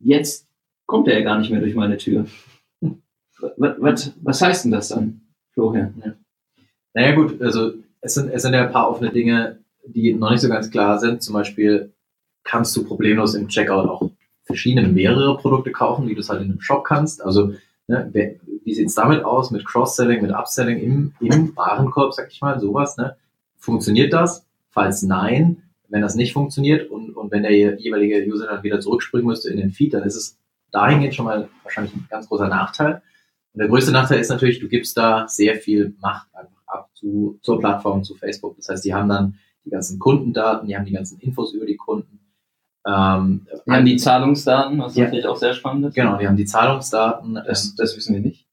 jetzt 0.00 0.48
kommt 0.86 1.08
er 1.08 1.18
ja 1.18 1.24
gar 1.24 1.38
nicht 1.38 1.50
mehr 1.50 1.60
durch 1.60 1.74
meine 1.74 1.96
Tür. 1.96 2.26
Was, 3.56 3.76
was, 3.78 4.12
was 4.22 4.42
heißt 4.42 4.64
denn 4.64 4.72
das 4.72 4.88
dann, 4.88 5.20
Florian? 5.52 5.94
Ja. 6.04 6.12
Naja 6.94 7.14
gut, 7.14 7.40
also 7.40 7.74
es 8.00 8.14
sind, 8.14 8.30
es 8.30 8.42
sind 8.42 8.54
ja 8.54 8.66
ein 8.66 8.72
paar 8.72 8.90
offene 8.90 9.10
Dinge, 9.10 9.60
die 9.86 10.12
noch 10.12 10.30
nicht 10.30 10.40
so 10.40 10.48
ganz 10.48 10.70
klar 10.70 10.98
sind. 10.98 11.22
Zum 11.22 11.34
Beispiel 11.34 11.92
kannst 12.42 12.76
du 12.76 12.84
problemlos 12.84 13.34
im 13.34 13.48
Checkout 13.48 13.88
auch 13.88 14.10
verschiedene, 14.44 14.88
mehrere 14.88 15.36
Produkte 15.36 15.70
kaufen, 15.70 16.08
wie 16.08 16.14
du 16.14 16.20
es 16.20 16.28
halt 16.28 16.42
in 16.42 16.50
einem 16.50 16.60
Shop 16.60 16.84
kannst. 16.84 17.22
Also 17.22 17.54
ne, 17.86 18.10
wie 18.64 18.74
sieht 18.74 18.88
es 18.88 18.94
damit 18.94 19.24
aus 19.24 19.50
mit 19.50 19.64
Cross-Selling, 19.64 20.22
mit 20.22 20.32
Upselling 20.32 20.78
im, 20.78 21.14
im 21.20 21.56
Warenkorb, 21.56 22.12
sag 22.14 22.30
ich 22.30 22.40
mal, 22.40 22.58
sowas. 22.58 22.96
Ne? 22.96 23.16
Funktioniert 23.56 24.12
das? 24.12 24.44
Falls 24.70 25.02
nein, 25.02 25.62
wenn 25.90 26.02
das 26.02 26.14
nicht 26.14 26.32
funktioniert 26.32 26.90
und, 26.90 27.16
und 27.16 27.30
wenn 27.30 27.42
der 27.42 27.78
jeweilige 27.78 28.24
User 28.32 28.46
dann 28.46 28.62
wieder 28.62 28.80
zurückspringen 28.80 29.26
müsste 29.26 29.50
in 29.50 29.58
den 29.58 29.72
Feed, 29.72 29.92
dann 29.92 30.04
ist 30.04 30.16
es 30.16 30.38
dahingehend 30.70 31.14
schon 31.14 31.26
mal 31.26 31.48
wahrscheinlich 31.62 31.94
ein 31.94 32.06
ganz 32.08 32.28
großer 32.28 32.48
Nachteil. 32.48 33.02
Und 33.52 33.58
der 33.58 33.68
größte 33.68 33.92
Nachteil 33.92 34.20
ist 34.20 34.30
natürlich, 34.30 34.60
du 34.60 34.68
gibst 34.68 34.96
da 34.96 35.26
sehr 35.26 35.56
viel 35.56 35.94
Macht 36.00 36.28
einfach 36.34 36.62
ab 36.66 36.90
zu, 36.94 37.38
zur 37.42 37.58
Plattform, 37.58 38.04
zu 38.04 38.14
Facebook. 38.14 38.56
Das 38.56 38.68
heißt, 38.68 38.84
die 38.84 38.94
haben 38.94 39.08
dann 39.08 39.34
die 39.64 39.70
ganzen 39.70 39.98
Kundendaten, 39.98 40.68
die 40.68 40.76
haben 40.76 40.84
die 40.84 40.92
ganzen 40.92 41.18
Infos 41.18 41.52
über 41.52 41.66
die 41.66 41.76
Kunden. 41.76 42.20
Ähm, 42.86 43.46
die 43.66 43.70
haben 43.72 43.84
die 43.84 43.96
Zahlungsdaten, 43.96 44.78
was 44.78 44.94
ja. 44.94 45.04
natürlich 45.04 45.26
auch 45.26 45.36
sehr 45.36 45.54
spannend 45.54 45.86
ist. 45.86 45.94
Genau, 45.94 46.16
die 46.16 46.26
haben 46.26 46.36
die 46.36 46.46
Zahlungsdaten. 46.46 47.34
Das, 47.34 47.74
das 47.74 47.96
wissen 47.96 48.14
wir 48.14 48.22
nicht. 48.22 48.46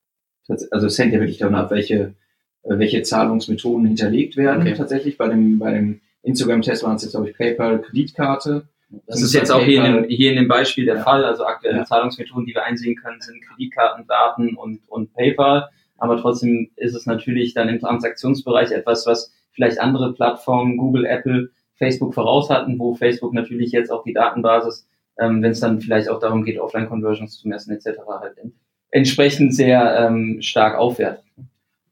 Also 0.72 0.88
es 0.88 0.98
hängt 0.98 1.14
ja 1.14 1.20
wirklich 1.20 1.38
davon 1.38 1.56
ab, 1.56 1.72
welche, 1.72 2.16
welche 2.64 3.04
Zahlungsmethoden 3.04 3.86
hinterlegt 3.86 4.38
werden, 4.38 4.62
okay. 4.62 4.74
tatsächlich 4.74 5.18
bei 5.18 5.28
dem, 5.28 5.60
bei 5.60 5.72
dem 5.72 6.02
Instagram-Test 6.28 6.84
waren 6.84 6.96
es 6.96 7.04
jetzt, 7.04 7.12
glaube 7.12 7.30
ich, 7.30 7.38
PayPal, 7.38 7.82
Kreditkarte. 7.82 8.68
Das, 9.06 9.22
ist 9.22 9.34
jetzt 9.34 9.52
auch 9.52 9.62
hier 9.62 9.84
in, 9.84 9.94
dem, 9.94 10.04
hier 10.06 10.32
in 10.32 10.38
dem 10.38 10.48
Beispiel 10.48 10.86
der 10.86 10.98
ja. 10.98 11.04
Fall. 11.04 11.26
Also 11.26 11.46
aktuelle 11.46 11.80
ja. 11.80 11.86
Zahlungsmethoden, 11.86 12.46
die 12.46 12.54
wir 12.54 12.64
einsehen 12.64 12.96
können, 12.96 13.20
sind 13.20 13.42
Kreditkartendaten 13.42 14.56
und, 14.56 14.82
und 14.88 15.14
PayPal. 15.14 15.70
Aber 15.98 16.18
trotzdem 16.18 16.70
ist 16.76 16.96
es 16.96 17.06
natürlich 17.06 17.54
dann 17.54 17.70
im 17.70 17.80
Transaktionsbereich 17.80 18.72
etwas, 18.72 19.06
was 19.06 19.34
vielleicht 19.52 19.80
andere 19.80 20.14
Plattformen, 20.14 20.78
Google, 20.78 21.06
Apple, 21.06 21.50
Facebook 21.76 22.14
voraus 22.14 22.50
hatten, 22.50 22.80
wo 22.80 22.96
Facebook 22.96 23.34
natürlich 23.34 23.72
jetzt 23.72 23.92
auch 23.92 24.04
die 24.04 24.14
Datenbasis, 24.14 24.88
ähm, 25.20 25.42
wenn 25.42 25.52
es 25.52 25.60
dann 25.60 25.82
vielleicht 25.82 26.10
auch 26.10 26.20
darum 26.20 26.44
geht, 26.44 26.60
Offline-Conversions 26.60 27.38
zu 27.38 27.48
messen 27.48 27.74
etc., 27.74 28.00
halt 28.08 28.38
entsprechend 28.92 29.54
sehr 29.54 30.00
ähm, 30.00 30.42
stark 30.42 30.78
aufwertet. 30.78 31.26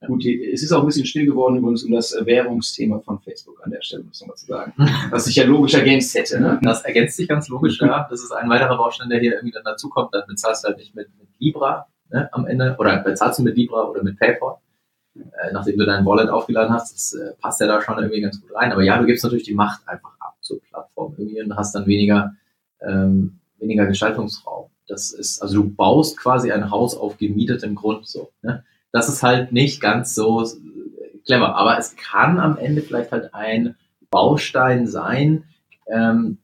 Gut, 0.07 0.25
es 0.25 0.63
ist 0.63 0.71
auch 0.71 0.81
ein 0.81 0.85
bisschen 0.85 1.05
still 1.05 1.25
geworden 1.25 1.57
übrigens 1.57 1.83
um 1.83 1.91
das 1.91 2.15
Währungsthema 2.25 2.99
von 2.99 3.19
Facebook 3.19 3.61
an 3.63 3.71
der 3.71 3.81
Stelle, 3.81 4.03
muss 4.03 4.21
man 4.21 4.29
mal 4.29 4.35
zu 4.35 4.45
sagen. 4.45 4.73
Was 5.09 5.25
sich 5.25 5.35
ja 5.35 5.45
logisch 5.45 5.73
ergänzt 5.73 6.15
hätte. 6.15 6.39
Ne? 6.39 6.59
Das 6.61 6.83
ergänzt 6.83 7.17
sich 7.17 7.27
ganz 7.27 7.47
logisch, 7.47 7.79
ja. 7.81 8.07
Das 8.09 8.21
ist 8.21 8.31
ein 8.31 8.49
weiterer 8.49 8.77
Baustein, 8.77 9.09
der 9.09 9.19
hier 9.19 9.33
irgendwie 9.33 9.53
dann 9.53 9.63
dazukommt. 9.63 10.13
Dann 10.13 10.23
bezahlst 10.27 10.63
du 10.63 10.69
halt 10.69 10.77
nicht 10.77 10.95
mit, 10.95 11.09
mit 11.19 11.27
Libra 11.39 11.87
ne, 12.09 12.29
am 12.33 12.45
Ende 12.45 12.75
oder 12.79 12.97
bezahlst 12.97 13.39
du 13.39 13.43
mit 13.43 13.55
Libra 13.55 13.83
oder 13.83 14.03
mit 14.03 14.19
PayPal. 14.19 14.57
Äh, 15.15 15.53
nachdem 15.53 15.77
du 15.77 15.85
dein 15.85 16.05
Wallet 16.05 16.29
aufgeladen 16.29 16.73
hast, 16.73 16.93
das 16.93 17.13
äh, 17.13 17.33
passt 17.39 17.61
ja 17.61 17.67
da 17.67 17.81
schon 17.81 17.97
irgendwie 17.97 18.21
ganz 18.21 18.41
gut 18.41 18.53
rein. 18.53 18.71
Aber 18.71 18.83
ja, 18.83 18.97
du 18.97 19.05
gibst 19.05 19.23
natürlich 19.23 19.45
die 19.45 19.53
Macht 19.53 19.87
einfach 19.87 20.13
ab 20.19 20.35
zur 20.41 20.61
Plattform 20.61 21.15
irgendwie 21.17 21.41
und 21.41 21.55
hast 21.55 21.73
dann 21.73 21.87
weniger, 21.87 22.33
ähm, 22.81 23.39
weniger 23.59 23.85
Gestaltungsraum. 23.85 24.69
Das 24.87 25.11
ist, 25.11 25.41
also 25.41 25.63
du 25.63 25.69
baust 25.69 26.17
quasi 26.17 26.51
ein 26.51 26.69
Haus 26.69 26.95
auf 26.95 27.17
gemietetem 27.17 27.75
Grund 27.75 28.07
so. 28.07 28.31
Ne? 28.41 28.63
Das 28.95 29.09
ist 29.09 29.23
halt 29.23 29.51
nicht 29.51 29.81
ganz 29.81 30.15
so 30.15 30.47
clever. 31.25 31.57
Aber 31.57 31.77
es 31.77 31.97
kann 31.97 32.39
am 32.39 32.57
Ende 32.57 32.81
vielleicht 32.81 33.11
halt 33.11 33.33
ein 33.33 33.75
Baustein 34.09 34.87
sein. 34.87 35.43
Ähm, 35.87 36.37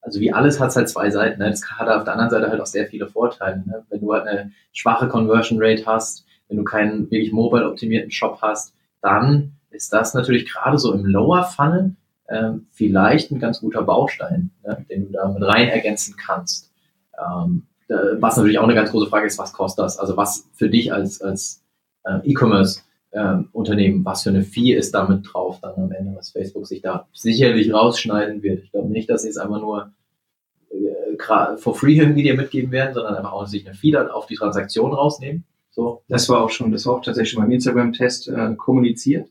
also 0.00 0.18
wie 0.18 0.32
alles 0.32 0.58
hat 0.58 0.70
es 0.70 0.76
halt 0.76 0.88
zwei 0.88 1.10
Seiten. 1.10 1.38
Ne? 1.38 1.50
Das 1.50 1.62
hat 1.70 1.86
auf 1.86 2.04
der 2.04 2.14
anderen 2.14 2.30
Seite 2.30 2.48
halt 2.48 2.62
auch 2.62 2.66
sehr 2.66 2.86
viele 2.86 3.08
Vorteile. 3.08 3.58
Ne? 3.66 3.84
Wenn 3.90 4.00
du 4.00 4.14
halt 4.14 4.26
eine 4.26 4.52
schwache 4.72 5.06
Conversion 5.06 5.58
Rate 5.60 5.84
hast, 5.84 6.24
wenn 6.48 6.56
du 6.56 6.64
keinen 6.64 7.10
wirklich 7.10 7.30
mobile 7.30 7.68
optimierten 7.68 8.10
Shop 8.10 8.38
hast, 8.40 8.72
dann 9.02 9.52
ist 9.70 9.92
das 9.92 10.14
natürlich 10.14 10.50
gerade 10.50 10.78
so 10.78 10.94
im 10.94 11.04
Lower 11.04 11.44
Funnel 11.44 11.94
ähm, 12.30 12.68
vielleicht 12.70 13.30
ein 13.30 13.38
ganz 13.38 13.60
guter 13.60 13.82
Baustein, 13.82 14.50
ne? 14.66 14.86
den 14.88 15.08
du 15.08 15.12
da 15.12 15.28
mit 15.28 15.42
rein 15.42 15.68
ergänzen 15.68 16.16
kannst. 16.16 16.72
Ähm, 17.18 17.64
was 18.18 18.38
natürlich 18.38 18.58
auch 18.58 18.64
eine 18.64 18.74
ganz 18.74 18.92
große 18.92 19.10
Frage 19.10 19.26
ist, 19.26 19.38
was 19.38 19.52
kostet 19.52 19.84
das? 19.84 19.98
Also 19.98 20.16
was 20.16 20.48
für 20.54 20.70
dich 20.70 20.90
als, 20.90 21.20
als 21.20 21.62
äh, 22.08 22.30
E-Commerce 22.30 22.82
ähm, 23.12 23.48
Unternehmen, 23.52 24.04
was 24.04 24.22
für 24.22 24.30
eine 24.30 24.42
Fee 24.42 24.74
ist 24.74 24.94
damit 24.94 25.28
drauf 25.32 25.60
dann 25.62 25.74
am 25.76 25.92
Ende, 25.92 26.14
was 26.16 26.30
Facebook 26.30 26.66
sich 26.66 26.82
da 26.82 27.08
sicherlich 27.12 27.72
rausschneiden 27.72 28.42
wird. 28.42 28.64
Ich 28.64 28.72
glaube 28.72 28.90
nicht, 28.90 29.08
dass 29.08 29.22
sie 29.22 29.30
es 29.30 29.38
einfach 29.38 29.60
nur 29.60 29.92
äh, 30.70 31.56
for 31.56 31.74
free 31.74 31.96
irgendwie 31.96 32.22
dir 32.22 32.34
mitgeben 32.34 32.70
werden, 32.70 32.94
sondern 32.94 33.16
einfach 33.16 33.32
auch 33.32 33.46
sich 33.46 33.66
eine 33.66 33.74
Fee 33.74 33.90
dann 33.90 34.08
auf 34.08 34.26
die 34.26 34.36
Transaktion 34.36 34.92
rausnehmen. 34.92 35.44
So. 35.70 36.02
Das 36.08 36.28
war 36.28 36.42
auch 36.42 36.50
schon, 36.50 36.72
das 36.72 36.86
war 36.86 36.94
auch 36.94 37.02
tatsächlich 37.02 37.30
schon 37.30 37.42
beim 37.42 37.52
Instagram-Test 37.52 38.28
äh, 38.28 38.54
kommuniziert, 38.56 39.28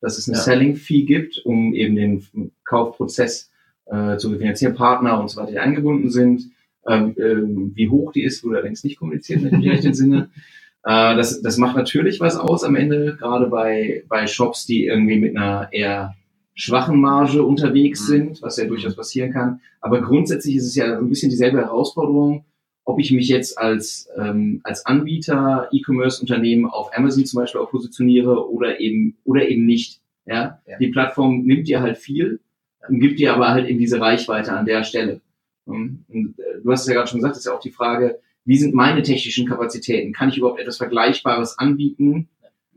dass 0.00 0.18
es 0.18 0.28
eine 0.28 0.36
ja. 0.36 0.42
Selling-Fee 0.42 1.02
gibt, 1.02 1.42
um 1.44 1.74
eben 1.74 1.94
den 1.94 2.52
Kaufprozess 2.64 3.50
äh, 3.86 4.16
zu 4.16 4.36
finanzieren, 4.36 4.74
Partner 4.74 5.20
und 5.20 5.28
so 5.28 5.40
weiter, 5.40 5.52
die 5.52 5.58
eingebunden 5.58 6.10
sind. 6.10 6.50
Ähm, 6.86 7.14
ähm, 7.18 7.72
wie 7.74 7.90
hoch 7.90 8.12
die 8.12 8.22
ist, 8.22 8.42
wurde 8.42 8.56
allerdings 8.56 8.82
nicht 8.82 8.98
kommuniziert 8.98 9.42
in 9.42 9.60
dem 9.60 9.70
richtigen 9.70 9.94
Sinne. 9.94 10.30
Äh, 10.84 11.16
das, 11.16 11.42
das 11.42 11.56
macht 11.56 11.76
natürlich 11.76 12.20
was 12.20 12.36
aus 12.36 12.64
am 12.64 12.76
Ende, 12.76 13.16
gerade 13.16 13.46
bei, 13.46 14.04
bei 14.08 14.26
Shops, 14.26 14.66
die 14.66 14.86
irgendwie 14.86 15.18
mit 15.18 15.36
einer 15.36 15.68
eher 15.72 16.14
schwachen 16.54 17.00
Marge 17.00 17.42
unterwegs 17.42 18.02
mhm. 18.02 18.12
sind, 18.12 18.42
was 18.42 18.56
ja 18.56 18.66
durchaus 18.66 18.96
passieren 18.96 19.32
kann. 19.32 19.60
Aber 19.80 20.00
grundsätzlich 20.02 20.56
ist 20.56 20.66
es 20.66 20.74
ja 20.74 20.98
ein 20.98 21.08
bisschen 21.08 21.30
dieselbe 21.30 21.58
Herausforderung, 21.58 22.44
ob 22.84 22.98
ich 22.98 23.12
mich 23.12 23.28
jetzt 23.28 23.56
als, 23.56 24.08
ähm, 24.18 24.60
als 24.64 24.84
Anbieter, 24.84 25.68
E-Commerce-Unternehmen 25.70 26.66
auf 26.66 26.90
Amazon 26.96 27.24
zum 27.24 27.40
Beispiel 27.40 27.60
auch 27.60 27.70
positioniere 27.70 28.50
oder 28.50 28.80
eben, 28.80 29.16
oder 29.24 29.48
eben 29.48 29.64
nicht. 29.64 30.00
Ja? 30.26 30.60
ja. 30.66 30.78
Die 30.78 30.88
Plattform 30.88 31.42
nimmt 31.42 31.68
dir 31.68 31.80
halt 31.80 31.98
viel, 31.98 32.40
gibt 32.88 33.18
dir 33.18 33.34
aber 33.34 33.48
halt 33.50 33.68
eben 33.68 33.78
diese 33.78 34.00
Reichweite 34.00 34.52
an 34.52 34.66
der 34.66 34.84
Stelle. 34.84 35.20
Und, 35.66 36.04
und 36.08 36.38
äh, 36.38 36.60
du 36.62 36.72
hast 36.72 36.82
es 36.82 36.88
ja 36.88 36.94
gerade 36.94 37.08
schon 37.08 37.20
gesagt, 37.20 37.36
das 37.36 37.40
ist 37.40 37.46
ja 37.46 37.54
auch 37.54 37.60
die 37.60 37.70
Frage, 37.70 38.18
wie 38.44 38.58
sind 38.58 38.74
meine 38.74 39.02
technischen 39.02 39.46
Kapazitäten? 39.46 40.12
Kann 40.12 40.28
ich 40.28 40.38
überhaupt 40.38 40.60
etwas 40.60 40.78
Vergleichbares 40.78 41.58
anbieten? 41.58 42.28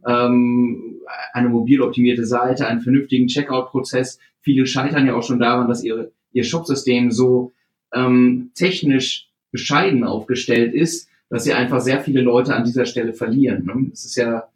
Ähm, 0.05 1.00
eine 1.34 1.50
mobil 1.50 1.82
optimierte 1.82 2.25
Seite, 2.25 2.67
einen 2.67 2.82
vernünftigen 2.82 3.27
Checkout-Prozess. 3.27 4.20
Viele 4.41 4.65
scheitern 4.65 5.08
ja 5.08 5.15
auch 5.15 5.24
schon 5.24 5.39
daran, 5.39 5.67
dass 5.67 5.84
ihre, 5.84 6.12
ihr 6.34 6.43
Shopsystem 6.43 7.12
so 7.12 7.53
ähm, 7.93 8.51
technisch 8.55 9.29
bescheiden 9.51 10.03
aufgestellt 10.03 10.74
ist, 10.74 11.10
dass 11.29 11.46
sie 11.46 11.53
einfach 11.53 11.79
sehr 11.79 12.01
viele 12.01 12.22
Leute 12.22 12.53
an 12.55 12.65
dieser 12.65 12.86
Stelle 12.86 13.13
verlieren. 13.13 13.65
Ne? 13.65 13.91
Ist 13.91 14.15
ja 14.15 14.50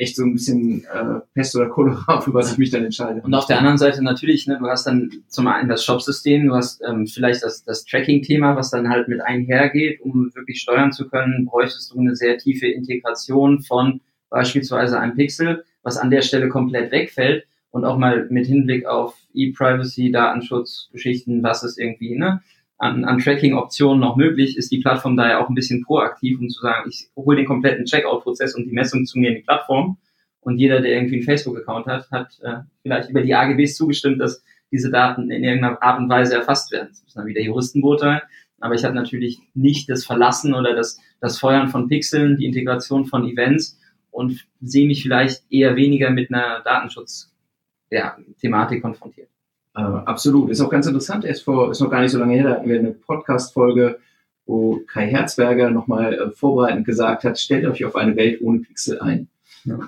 echt 0.00 0.16
so 0.16 0.24
ein 0.24 0.32
bisschen 0.32 0.84
äh, 0.84 1.20
Pest 1.34 1.54
oder 1.54 1.68
Cholera, 1.68 2.20
für 2.24 2.32
was 2.32 2.52
ich 2.52 2.58
mich 2.58 2.70
dann 2.70 2.84
entscheide. 2.84 3.20
Und 3.20 3.34
auf 3.34 3.46
der 3.46 3.58
anderen 3.58 3.76
Seite 3.76 4.02
natürlich, 4.02 4.46
ne, 4.46 4.58
du 4.58 4.66
hast 4.66 4.86
dann 4.86 5.10
zum 5.28 5.46
einen 5.46 5.68
das 5.68 5.84
Shop-System, 5.84 6.46
du 6.46 6.54
hast 6.54 6.82
ähm, 6.88 7.06
vielleicht 7.06 7.42
das, 7.42 7.64
das 7.64 7.84
Tracking-Thema, 7.84 8.56
was 8.56 8.70
dann 8.70 8.88
halt 8.88 9.08
mit 9.08 9.20
einhergeht, 9.20 10.00
um 10.00 10.34
wirklich 10.34 10.60
steuern 10.60 10.92
zu 10.92 11.08
können, 11.08 11.44
bräuchtest 11.44 11.92
du 11.92 12.00
eine 12.00 12.16
sehr 12.16 12.38
tiefe 12.38 12.66
Integration 12.66 13.60
von 13.60 14.00
beispielsweise 14.30 14.98
einem 14.98 15.16
Pixel, 15.16 15.64
was 15.82 15.98
an 15.98 16.10
der 16.10 16.22
Stelle 16.22 16.48
komplett 16.48 16.92
wegfällt 16.92 17.44
und 17.70 17.84
auch 17.84 17.98
mal 17.98 18.26
mit 18.30 18.46
Hinblick 18.46 18.86
auf 18.86 19.16
E-Privacy, 19.34 20.10
Datenschutz, 20.10 20.88
Geschichten, 20.92 21.42
was 21.42 21.62
ist 21.62 21.78
irgendwie, 21.78 22.16
ne, 22.16 22.40
an, 22.80 23.04
an 23.04 23.18
Tracking-Optionen 23.18 24.00
noch 24.00 24.16
möglich, 24.16 24.56
ist 24.56 24.72
die 24.72 24.80
Plattform 24.80 25.14
da 25.14 25.28
ja 25.28 25.38
auch 25.38 25.50
ein 25.50 25.54
bisschen 25.54 25.84
proaktiv, 25.84 26.40
um 26.40 26.48
zu 26.48 26.62
sagen, 26.62 26.88
ich 26.88 27.10
hole 27.14 27.36
den 27.36 27.44
kompletten 27.44 27.84
Checkout-Prozess 27.84 28.54
und 28.54 28.64
die 28.64 28.72
Messung 28.72 29.04
zu 29.04 29.18
mir 29.18 29.28
in 29.28 29.34
die 29.36 29.42
Plattform. 29.42 29.98
Und 30.40 30.56
jeder, 30.56 30.80
der 30.80 30.92
irgendwie 30.92 31.16
einen 31.16 31.24
Facebook-Account 31.24 31.86
hat, 31.86 32.10
hat 32.10 32.40
äh, 32.42 32.60
vielleicht 32.82 33.10
über 33.10 33.20
die 33.20 33.34
AGBs 33.34 33.76
zugestimmt, 33.76 34.18
dass 34.18 34.42
diese 34.72 34.90
Daten 34.90 35.30
in 35.30 35.44
irgendeiner 35.44 35.82
Art 35.82 35.98
und 35.98 36.08
Weise 36.08 36.36
erfasst 36.36 36.72
werden. 36.72 36.88
Das 36.90 37.02
müssen 37.02 37.18
dann 37.18 37.26
wieder 37.26 37.42
Juristen 37.42 37.82
beurteilen. 37.82 38.22
Aber 38.60 38.74
ich 38.74 38.84
habe 38.84 38.94
natürlich 38.94 39.40
nicht 39.52 39.90
das 39.90 40.06
Verlassen 40.06 40.54
oder 40.54 40.74
das, 40.74 40.98
das 41.20 41.38
Feuern 41.38 41.68
von 41.68 41.88
Pixeln, 41.88 42.38
die 42.38 42.46
Integration 42.46 43.04
von 43.04 43.28
Events 43.28 43.78
und 44.10 44.46
sehe 44.62 44.86
mich 44.86 45.02
vielleicht 45.02 45.44
eher 45.50 45.76
weniger 45.76 46.08
mit 46.10 46.32
einer 46.32 46.60
Datenschutz-Thematik 46.60 48.78
ja, 48.78 48.80
konfrontiert. 48.80 49.28
Äh, 49.74 49.80
absolut. 49.80 50.50
Ist 50.50 50.60
auch 50.60 50.70
ganz 50.70 50.86
interessant. 50.86 51.24
Erst 51.24 51.44
vor, 51.44 51.70
ist 51.70 51.80
noch 51.80 51.90
gar 51.90 52.00
nicht 52.00 52.12
so 52.12 52.18
lange 52.18 52.34
her, 52.34 52.44
da 52.44 52.50
hatten 52.50 52.68
wir 52.68 52.78
eine 52.78 52.92
Podcast-Folge, 52.92 53.98
wo 54.46 54.80
Kai 54.86 55.06
Herzberger 55.06 55.70
nochmal 55.70 56.14
äh, 56.14 56.30
vorbereitend 56.30 56.86
gesagt 56.86 57.24
hat, 57.24 57.38
stellt 57.38 57.66
euch 57.66 57.84
auf 57.84 57.96
eine 57.96 58.16
Welt 58.16 58.40
ohne 58.42 58.60
Pixel 58.60 59.00
ein. 59.00 59.28
Ja. 59.64 59.78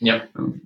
Ja. 0.00 0.22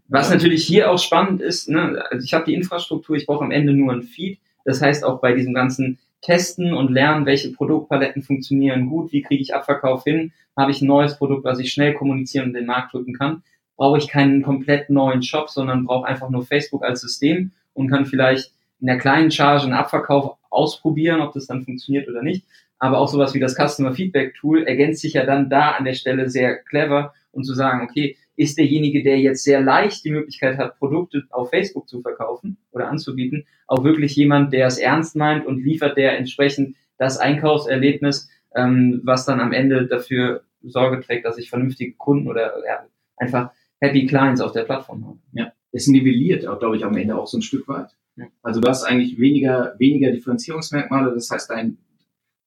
Was 0.06 0.30
natürlich 0.30 0.64
hier 0.64 0.90
auch 0.90 0.98
spannend 0.98 1.42
ist, 1.42 1.68
ne, 1.68 2.04
also 2.08 2.24
ich 2.24 2.34
habe 2.34 2.44
die 2.44 2.54
Infrastruktur, 2.54 3.16
ich 3.16 3.26
brauche 3.26 3.44
am 3.44 3.50
Ende 3.50 3.72
nur 3.72 3.92
ein 3.92 4.02
Feed. 4.02 4.38
Das 4.64 4.80
heißt 4.80 5.04
auch 5.04 5.20
bei 5.20 5.34
diesem 5.34 5.52
ganzen 5.52 5.98
Testen 6.22 6.72
und 6.72 6.90
Lernen, 6.90 7.26
welche 7.26 7.50
Produktpaletten 7.50 8.22
funktionieren 8.22 8.88
gut, 8.88 9.12
wie 9.12 9.22
kriege 9.22 9.42
ich 9.42 9.54
Abverkauf 9.54 10.04
hin, 10.04 10.32
habe 10.56 10.70
ich 10.70 10.80
ein 10.80 10.86
neues 10.86 11.18
Produkt, 11.18 11.44
was 11.44 11.58
ich 11.58 11.72
schnell 11.72 11.94
kommunizieren 11.94 12.46
und 12.46 12.54
den 12.54 12.66
Markt 12.66 12.94
drücken 12.94 13.12
kann, 13.12 13.42
brauche 13.76 13.98
ich 13.98 14.08
keinen 14.08 14.42
komplett 14.42 14.88
neuen 14.88 15.22
Shop, 15.22 15.50
sondern 15.50 15.84
brauche 15.84 16.06
einfach 16.06 16.30
nur 16.30 16.46
Facebook 16.46 16.84
als 16.84 17.00
System 17.00 17.50
und 17.74 17.90
kann 17.90 18.06
vielleicht 18.06 18.53
in 18.80 18.86
der 18.86 18.98
kleinen 18.98 19.30
Charge 19.30 19.64
einen 19.64 19.72
Abverkauf 19.72 20.36
ausprobieren, 20.50 21.20
ob 21.20 21.32
das 21.32 21.46
dann 21.46 21.64
funktioniert 21.64 22.08
oder 22.08 22.22
nicht. 22.22 22.44
Aber 22.78 22.98
auch 22.98 23.08
sowas 23.08 23.34
wie 23.34 23.40
das 23.40 23.54
Customer 23.54 23.92
Feedback 23.92 24.34
Tool 24.34 24.64
ergänzt 24.64 25.00
sich 25.00 25.14
ja 25.14 25.24
dann 25.24 25.48
da 25.48 25.70
an 25.70 25.84
der 25.84 25.94
Stelle 25.94 26.28
sehr 26.28 26.56
clever 26.56 27.14
und 27.32 27.44
zu 27.44 27.54
sagen, 27.54 27.82
okay, 27.82 28.16
ist 28.36 28.58
derjenige, 28.58 29.02
der 29.02 29.18
jetzt 29.20 29.44
sehr 29.44 29.60
leicht 29.60 30.04
die 30.04 30.10
Möglichkeit 30.10 30.58
hat, 30.58 30.78
Produkte 30.78 31.22
auf 31.30 31.50
Facebook 31.50 31.88
zu 31.88 32.02
verkaufen 32.02 32.56
oder 32.72 32.88
anzubieten, 32.88 33.46
auch 33.66 33.84
wirklich 33.84 34.16
jemand, 34.16 34.52
der 34.52 34.66
es 34.66 34.78
ernst 34.78 35.16
meint 35.16 35.46
und 35.46 35.62
liefert 35.62 35.96
der 35.96 36.18
entsprechend 36.18 36.76
das 36.98 37.18
Einkaufserlebnis, 37.18 38.28
ähm, 38.54 39.00
was 39.04 39.24
dann 39.24 39.40
am 39.40 39.52
Ende 39.52 39.86
dafür 39.86 40.42
Sorge 40.62 41.00
trägt, 41.00 41.24
dass 41.24 41.38
ich 41.38 41.50
vernünftige 41.50 41.94
Kunden 41.94 42.28
oder 42.28 42.54
ja, 42.66 42.84
einfach 43.16 43.50
Happy 43.80 44.06
Clients 44.06 44.40
auf 44.40 44.52
der 44.52 44.62
Plattform 44.62 45.06
habe. 45.06 45.18
Ja, 45.32 45.52
es 45.72 45.86
nivelliert 45.86 46.42
glaube 46.42 46.76
ich, 46.76 46.84
am 46.84 46.96
Ende 46.96 47.16
auch 47.16 47.26
so 47.26 47.38
ein 47.38 47.42
Stück 47.42 47.68
weit. 47.68 47.90
Also 48.42 48.60
du 48.60 48.68
hast 48.68 48.84
eigentlich 48.84 49.18
weniger, 49.18 49.74
weniger 49.78 50.10
Differenzierungsmerkmale. 50.10 51.12
Das 51.14 51.30
heißt, 51.30 51.50
dein, 51.50 51.78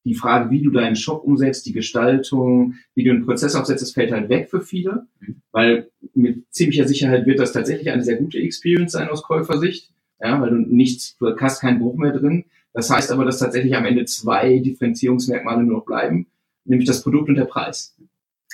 die 0.06 0.16
Frage, 0.16 0.50
wie 0.50 0.62
du 0.62 0.72
deinen 0.72 0.96
Shop 0.96 1.24
umsetzt, 1.24 1.66
die 1.66 1.74
Gestaltung, 1.74 2.76
wie 2.96 3.04
du 3.04 3.12
einen 3.12 3.26
Prozess 3.26 3.56
aufsetzt, 3.56 3.82
das 3.82 3.92
fällt 3.92 4.12
halt 4.12 4.30
weg 4.30 4.50
für 4.50 4.62
viele, 4.62 5.08
mhm. 5.20 5.42
weil 5.52 5.90
mit 6.14 6.46
ziemlicher 6.52 6.88
Sicherheit 6.88 7.26
wird 7.26 7.40
das 7.40 7.52
tatsächlich 7.52 7.90
eine 7.92 8.04
sehr 8.04 8.18
gute 8.18 8.38
Experience 8.40 8.94
sein 8.94 9.10
aus 9.10 9.24
Käufersicht, 9.24 9.92
ja, 10.22 10.40
weil 10.42 10.50
du 10.50 10.56
nichts, 10.56 11.18
du 11.18 11.36
hast 11.38 11.62
keinen 11.62 11.80
Bruch 11.80 11.98
mehr 11.98 12.14
drin. 12.14 12.46
Das 12.74 12.90
heißt 12.90 13.12
aber, 13.12 13.26
dass 13.26 13.40
tatsächlich 13.40 13.76
am 13.76 13.86
Ende 13.86 14.06
zwei 14.06 14.60
Differenzierungsmerkmale 14.60 15.64
nur 15.64 15.80
noch 15.80 15.86
bleiben, 15.86 16.28
nämlich 16.64 16.88
das 16.88 17.04
Produkt 17.04 17.30
und 17.30 17.36
der 17.36 17.46
Preis. 17.46 17.96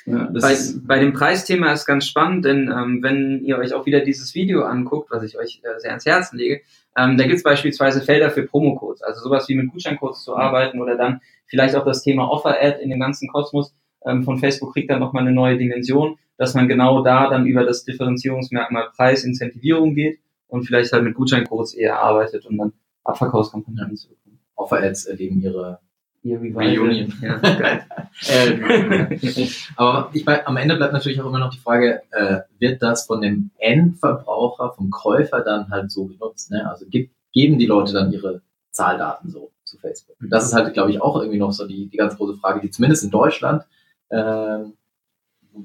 Ja, 0.05 0.29
bei, 0.33 0.55
bei 0.86 1.00
dem 1.00 1.13
Preisthema 1.13 1.72
ist 1.72 1.86
ganz 1.86 2.05
spannend, 2.05 2.43
denn 2.43 2.69
ähm, 2.69 3.01
wenn 3.01 3.41
ihr 3.45 3.57
euch 3.57 3.74
auch 3.74 3.86
wieder 3.86 4.01
dieses 4.01 4.36
Video 4.36 4.63
anguckt, 4.63 5.10
was 5.12 5.24
ich 5.24 5.38
euch 5.38 5.62
äh, 5.63 5.79
sehr 5.79 5.91
ans 5.91 6.05
Herzen 6.05 6.38
lege, 6.38 6.62
ähm, 6.98 7.17
da 7.17 7.24
gibt 7.24 7.38
es 7.38 7.43
beispielsweise 7.43 8.01
Felder 8.01 8.29
für 8.29 8.43
Promocodes, 8.43 9.01
also 9.01 9.22
sowas 9.22 9.48
wie 9.48 9.55
mit 9.55 9.72
Gutscheincodes 9.72 10.24
zu 10.24 10.36
arbeiten 10.36 10.81
oder 10.81 10.98
dann 10.98 11.22
vielleicht 11.45 11.75
auch 11.75 11.86
das 11.86 12.03
Thema 12.03 12.29
Offer-Ad 12.29 12.81
in 12.81 12.89
dem 12.89 13.00
ganzen 13.00 13.29
Kosmos 13.29 13.74
ähm, 14.05 14.24
von 14.24 14.38
Facebook 14.39 14.74
kriegt 14.74 14.89
dann 14.89 15.00
nochmal 15.00 15.24
eine 15.24 15.31
neue 15.31 15.57
Dimension, 15.57 16.17
dass 16.38 16.53
man 16.53 16.67
genau 16.67 17.03
da 17.03 17.29
dann 17.29 17.45
über 17.45 17.63
das 17.63 17.86
Differenzierungsmerkmal 17.86 18.89
Preis, 18.95 19.24
Incentivierung 19.24 19.95
geht 19.95 20.19
und 20.48 20.63
vielleicht 20.63 20.91
halt 20.91 21.03
mit 21.03 21.15
Gutscheincodes 21.15 21.74
eher 21.74 22.00
arbeitet, 22.00 22.45
um 22.45 22.57
dann 22.57 22.74
Abverkaufskampagnen 23.03 23.91
ja. 23.91 23.95
zu 23.95 24.10
bekommen. 24.10 24.39
Offer-Ads 24.55 25.05
erleben 25.05 25.41
ihre 25.41 25.79
Ihr 26.24 26.39
Reunion. 26.39 27.13
Ja, 27.22 27.38
geil. 27.38 27.86
äh, 28.27 29.48
aber 29.75 30.10
ich 30.13 30.25
mein, 30.25 30.48
am 30.48 30.56
Ende 30.56 30.77
bleibt 30.77 30.94
natürlich 30.94 31.20
auch 31.20 31.27
immer 31.27 31.39
noch 31.39 31.51
die 31.51 31.60
Frage, 31.60 32.01
äh, 32.12 32.39
wird 32.60 32.82
das 32.82 33.06
von 33.06 33.22
dem 33.22 33.51
Endverbraucher, 33.58 34.72
vom 34.72 34.89
Käufer 34.89 35.42
dann 35.42 35.70
halt 35.70 35.92
so 35.92 36.06
genutzt? 36.06 36.50
Ne? 36.50 36.70
Also 36.70 36.86
gibt, 36.88 37.13
geben 37.34 37.60
die 37.60 37.65
Leute 37.65 37.92
dann 37.92 38.13
ihre 38.13 38.42
Zahldaten 38.72 39.30
so 39.30 39.51
zu 39.65 39.77
Facebook? 39.77 40.15
Das 40.30 40.46
ist 40.46 40.53
halt, 40.53 40.74
glaube 40.74 40.92
ich, 40.92 41.01
auch 41.01 41.20
irgendwie 41.20 41.39
noch 41.39 41.51
so 41.51 41.68
die, 41.68 41.88
die 41.88 41.98
ganz 41.98 42.15
große 42.15 42.38
Frage, 42.38 42.62
die 42.62 42.72
zumindest 42.72 43.03
in 43.03 43.12
Deutschland, 43.12 43.63
äh, 44.08 44.60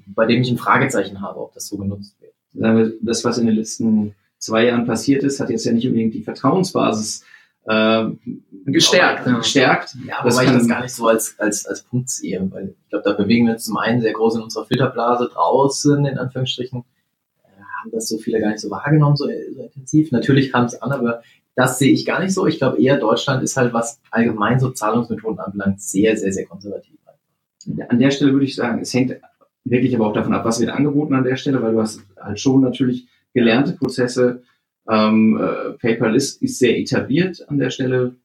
bei 0.09 0.27
dem 0.27 0.43
ich 0.43 0.51
ein 0.51 0.59
Fragezeichen 0.59 1.21
habe, 1.21 1.41
ob 1.41 1.55
das 1.55 1.69
so 1.69 1.77
genutzt 1.77 2.17
wird. 2.21 2.35
Das, 3.01 3.25
was 3.25 3.39
in 3.39 3.47
den 3.47 3.55
letzten 3.55 4.17
zwei 4.39 4.67
Jahren 4.67 4.87
passiert 4.87 5.23
ist, 5.23 5.39
hat 5.39 5.51
jetzt 5.51 5.65
ja 5.65 5.73
nicht 5.73 5.87
unbedingt 5.87 6.15
die 6.15 6.25
Vertrauensbasis 6.25 7.25
ähm, 7.67 8.19
Gestärkt, 8.67 9.21
aber- 9.23 9.31
ja. 9.31 9.39
gestärkt. 9.39 9.97
Ja, 10.07 10.23
Das 10.25 10.35
wobei 10.35 10.45
ich 10.45 10.51
das 10.53 10.69
gar 10.69 10.83
nicht 10.83 10.95
so 10.95 11.07
als, 11.07 11.39
als, 11.39 11.67
als 11.67 11.83
Punkt 11.83 12.09
sehe, 12.11 12.47
weil 12.51 12.75
ich 12.83 12.89
glaube, 12.91 13.05
da 13.05 13.13
bewegen 13.15 13.47
wir 13.47 13.55
uns 13.55 13.65
zum 13.65 13.77
einen 13.79 14.01
sehr 14.01 14.13
groß 14.13 14.37
in 14.37 14.43
unserer 14.43 14.67
Filterblase 14.67 15.29
draußen, 15.33 16.05
in 16.05 16.19
Anführungsstrichen, 16.19 16.81
äh, 17.45 17.47
haben 17.83 17.91
das 17.93 18.09
so 18.09 18.19
viele 18.19 18.41
gar 18.41 18.49
nicht 18.51 18.61
so 18.61 18.71
wahrgenommen, 18.71 19.17
so, 19.17 19.27
so 19.27 19.63
intensiv. 19.63 20.13
Natürlich 20.13 20.53
kam 20.53 20.65
es 20.67 20.81
an, 20.81 20.93
aber 20.93 21.23
das 21.55 21.79
sehe 21.79 21.93
ich 21.93 22.05
gar 22.07 22.21
nicht 22.21 22.33
so. 22.35 22.47
Ich 22.47 22.59
glaube 22.59 22.81
eher, 22.81 22.99
Deutschland 22.99 23.43
ist 23.43 23.57
halt, 23.57 23.73
was 23.73 24.01
allgemein 24.11 24.61
so 24.61 24.71
Zahlungsmethoden 24.71 25.41
anbelangt, 25.41 25.81
sehr, 25.81 26.17
sehr, 26.17 26.33
sehr 26.33 26.47
konservativ. 26.47 26.95
An 27.89 27.99
der 27.99 28.11
Stelle 28.13 28.33
würde 28.33 28.47
ich 28.47 28.55
sagen, 28.55 28.81
es 28.81 28.95
hängt 28.95 29.17
wirklich 29.65 29.95
aber 29.95 30.07
auch 30.07 30.13
davon 30.15 30.33
ab, 30.33 30.45
was 30.45 30.61
wird 30.61 30.71
angeboten 30.71 31.15
an 31.15 31.25
der 31.25 31.37
Stelle, 31.37 31.61
weil 31.63 31.73
du 31.73 31.81
hast 31.83 32.01
halt 32.19 32.41
schon 32.41 32.61
natürlich 32.63 33.09
gelernte 33.35 33.73
Prozesse. 33.73 34.43
Ähm, 34.89 35.39
äh, 35.39 35.73
PayPal 35.79 36.17
ist, 36.17 36.43
ist 36.43 36.59
sehr 36.59 36.79
etabliert 36.79 37.45
an 37.49 37.59
der 37.59 37.71
Stelle. 37.71 38.17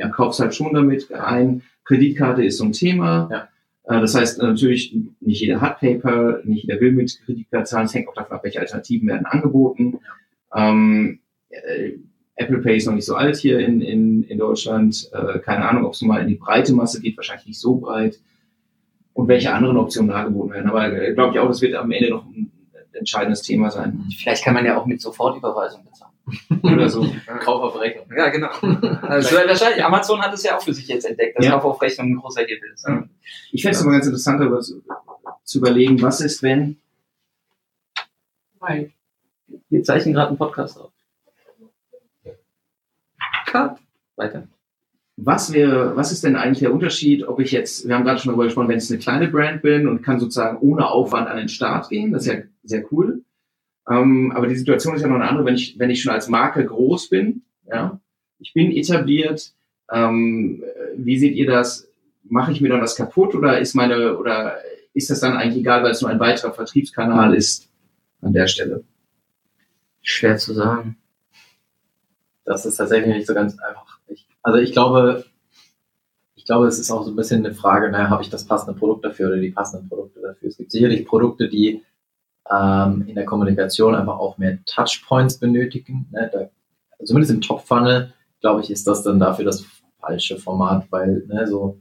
Du 0.00 0.10
kaufst 0.10 0.40
halt 0.40 0.54
schon 0.54 0.74
damit 0.74 1.12
ein. 1.12 1.62
Kreditkarte 1.84 2.44
ist 2.44 2.58
so 2.58 2.64
ein 2.64 2.72
Thema. 2.72 3.28
Ja. 3.30 3.48
Äh, 3.96 4.00
das 4.00 4.14
heißt 4.14 4.38
natürlich, 4.38 4.96
nicht 5.20 5.40
jeder 5.40 5.60
hat 5.60 5.80
PayPal, 5.80 6.42
nicht 6.44 6.64
jeder 6.64 6.80
will 6.80 6.92
mit 6.92 7.18
Kreditkarte 7.24 7.64
zahlen. 7.64 7.86
Es 7.86 7.94
hängt 7.94 8.08
auch 8.08 8.14
davon 8.14 8.36
ab, 8.36 8.44
welche 8.44 8.60
Alternativen 8.60 9.08
werden 9.08 9.26
angeboten. 9.26 9.98
Ähm, 10.54 11.20
äh, 11.50 11.92
Apple 12.36 12.58
Pay 12.58 12.76
ist 12.76 12.86
noch 12.86 12.94
nicht 12.94 13.04
so 13.04 13.14
alt 13.14 13.36
hier 13.36 13.60
in, 13.60 13.80
in, 13.80 14.24
in 14.24 14.38
Deutschland. 14.38 15.08
Äh, 15.12 15.38
keine 15.40 15.68
Ahnung, 15.68 15.84
ob 15.84 15.94
es 15.94 16.02
mal 16.02 16.20
in 16.22 16.28
die 16.28 16.34
breite 16.34 16.74
Masse 16.74 17.00
geht, 17.00 17.16
wahrscheinlich 17.16 17.46
nicht 17.46 17.60
so 17.60 17.76
breit. 17.76 18.18
Und 19.12 19.28
welche 19.28 19.52
anderen 19.52 19.76
Optionen 19.76 20.10
angeboten 20.10 20.52
werden. 20.52 20.70
Aber 20.70 20.92
äh, 20.92 21.14
glaube 21.14 21.34
ich 21.34 21.38
auch, 21.38 21.46
das 21.46 21.60
wird 21.60 21.74
am 21.74 21.90
Ende 21.92 22.10
noch 22.10 22.26
ein 22.26 22.50
entscheidendes 22.96 23.42
Thema 23.42 23.70
sein. 23.70 24.04
Vielleicht 24.18 24.44
kann 24.44 24.54
man 24.54 24.64
ja 24.64 24.76
auch 24.78 24.86
mit 24.86 25.00
Sofortüberweisung 25.00 25.84
bezahlen. 25.84 26.12
Oder 26.62 26.88
so. 26.88 27.02
Kauf 27.40 27.62
auf 27.62 27.80
Rechnung. 27.80 28.06
Ja, 28.16 28.28
genau. 28.28 28.48
Also 29.02 29.36
wahrscheinlich, 29.36 29.84
Amazon 29.84 30.20
hat 30.22 30.32
es 30.32 30.42
ja 30.42 30.56
auch 30.56 30.62
für 30.62 30.72
sich 30.72 30.88
jetzt 30.88 31.04
entdeckt, 31.04 31.38
dass 31.38 31.44
Ja. 31.44 31.52
Kauf 31.52 31.64
auf 31.64 31.82
Rechnung 31.82 32.08
ein 32.08 32.16
großer 32.16 32.42
Hebel 32.42 32.70
ist. 32.72 32.86
Ja. 32.88 33.04
Ich 33.52 33.62
fände 33.62 33.76
es 33.76 33.82
aber 33.82 33.92
ganz 33.92 34.06
interessant, 34.06 34.40
darüber 34.40 34.60
zu, 34.60 34.82
zu 35.44 35.58
überlegen, 35.58 36.00
was 36.00 36.20
ist, 36.20 36.42
wenn 36.42 36.78
Wir 39.68 39.82
zeichnen 39.82 40.14
gerade 40.14 40.28
einen 40.28 40.38
Podcast 40.38 40.80
auf. 40.80 40.90
Cut. 43.46 43.78
Weiter. 44.16 44.48
Was 45.16 45.52
wäre, 45.52 45.94
was 45.96 46.10
ist 46.10 46.24
denn 46.24 46.36
eigentlich 46.36 46.60
der 46.60 46.72
Unterschied, 46.72 47.26
ob 47.26 47.38
ich 47.40 47.52
jetzt, 47.52 47.86
wir 47.86 47.94
haben 47.94 48.04
gerade 48.04 48.18
schon 48.18 48.30
darüber 48.30 48.44
gesprochen, 48.44 48.68
wenn 48.68 48.78
ich 48.78 48.90
eine 48.90 48.98
kleine 48.98 49.28
Brand 49.28 49.62
bin 49.62 49.86
und 49.86 50.02
kann 50.02 50.18
sozusagen 50.18 50.58
ohne 50.58 50.88
Aufwand 50.88 51.28
an 51.28 51.36
den 51.36 51.48
Start 51.48 51.88
gehen, 51.88 52.12
das 52.12 52.26
ist 52.26 52.32
ja 52.32 52.40
sehr 52.64 52.84
cool. 52.92 53.22
Ähm, 53.88 54.32
aber 54.34 54.48
die 54.48 54.56
Situation 54.56 54.96
ist 54.96 55.02
ja 55.02 55.08
noch 55.08 55.16
eine 55.16 55.28
andere, 55.28 55.44
wenn 55.44 55.54
ich, 55.54 55.78
wenn 55.78 55.90
ich 55.90 56.02
schon 56.02 56.12
als 56.12 56.28
Marke 56.28 56.64
groß 56.64 57.10
bin, 57.10 57.42
ja, 57.70 58.00
ich 58.38 58.52
bin 58.54 58.72
etabliert, 58.72 59.54
ähm, 59.90 60.62
wie 60.96 61.18
seht 61.18 61.34
ihr 61.34 61.46
das? 61.46 61.88
Mache 62.24 62.52
ich 62.52 62.60
mir 62.60 62.70
dann 62.70 62.80
das 62.80 62.96
kaputt 62.96 63.34
oder 63.34 63.58
ist 63.58 63.74
meine, 63.74 64.16
oder 64.16 64.56
ist 64.94 65.10
das 65.10 65.20
dann 65.20 65.36
eigentlich 65.36 65.60
egal, 65.60 65.82
weil 65.82 65.90
es 65.90 66.00
nur 66.00 66.10
ein 66.10 66.20
weiterer 66.20 66.52
Vertriebskanal 66.52 67.34
ist 67.34 67.68
an 68.22 68.32
der 68.32 68.46
Stelle? 68.46 68.82
Schwer 70.02 70.38
zu 70.38 70.54
sagen. 70.54 70.96
Das 72.44 72.66
ist 72.66 72.76
tatsächlich 72.76 73.14
nicht 73.14 73.26
so 73.26 73.34
ganz 73.34 73.58
einfach. 73.58 73.93
Also 74.44 74.58
ich 74.58 74.72
glaube, 74.72 75.24
ich 76.36 76.44
glaube, 76.44 76.66
es 76.66 76.78
ist 76.78 76.90
auch 76.90 77.02
so 77.02 77.10
ein 77.10 77.16
bisschen 77.16 77.44
eine 77.44 77.54
Frage, 77.54 77.90
naja, 77.90 78.10
habe 78.10 78.22
ich 78.22 78.28
das 78.28 78.44
passende 78.44 78.78
Produkt 78.78 79.04
dafür 79.04 79.28
oder 79.28 79.38
die 79.38 79.50
passenden 79.50 79.88
Produkte 79.88 80.20
dafür? 80.20 80.48
Es 80.48 80.58
gibt 80.58 80.70
sicherlich 80.70 81.06
Produkte, 81.06 81.48
die 81.48 81.82
ähm, 82.50 83.04
in 83.08 83.14
der 83.14 83.24
Kommunikation 83.24 83.94
einfach 83.94 84.18
auch 84.18 84.36
mehr 84.36 84.58
Touchpoints 84.66 85.38
benötigen. 85.38 86.06
Ne? 86.12 86.30
Da, 86.30 86.50
zumindest 87.04 87.32
im 87.32 87.40
Top-Funnel, 87.40 88.12
glaube 88.40 88.60
ich, 88.60 88.70
ist 88.70 88.86
das 88.86 89.02
dann 89.02 89.18
dafür 89.18 89.46
das 89.46 89.64
falsche 89.98 90.38
Format, 90.38 90.86
weil 90.90 91.24
ne, 91.26 91.46
so 91.46 91.80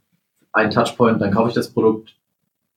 ein 0.54 0.72
Touchpoint, 0.72 1.22
dann 1.22 1.32
kaufe 1.32 1.50
ich 1.50 1.56
das 1.56 1.74
Produkt, 1.74 2.16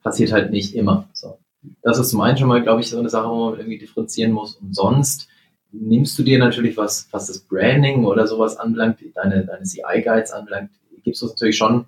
passiert 0.03 0.33
halt 0.33 0.51
nicht 0.51 0.75
immer. 0.75 1.09
So. 1.13 1.39
Das 1.83 2.01
ist 2.01 2.11
zum 2.11 2.21
einen 2.21 2.37
schon 2.37 2.49
mal, 2.49 2.63
glaube 2.63 2.81
ich, 2.81 2.91
so 2.91 2.99
eine 2.99 3.09
Sache, 3.09 3.29
wo 3.29 3.51
man 3.51 3.59
irgendwie 3.59 3.79
differenzieren 3.79 4.33
muss. 4.33 4.57
Und 4.57 4.75
sonst 4.75 5.29
nimmst 5.73 6.19
du 6.19 6.23
dir 6.23 6.39
natürlich 6.39 6.77
was, 6.77 7.09
was 7.11 7.27
das 7.27 7.41
Branding 7.41 8.05
oder 8.05 8.27
sowas 8.27 8.57
anbelangt, 8.57 8.99
deine, 9.15 9.45
deine 9.45 9.65
CI-Guides 9.65 10.33
anbelangt, 10.33 10.71
gibst 11.03 11.23
du 11.23 11.27
es 11.27 11.33
natürlich 11.33 11.57
schon, 11.57 11.87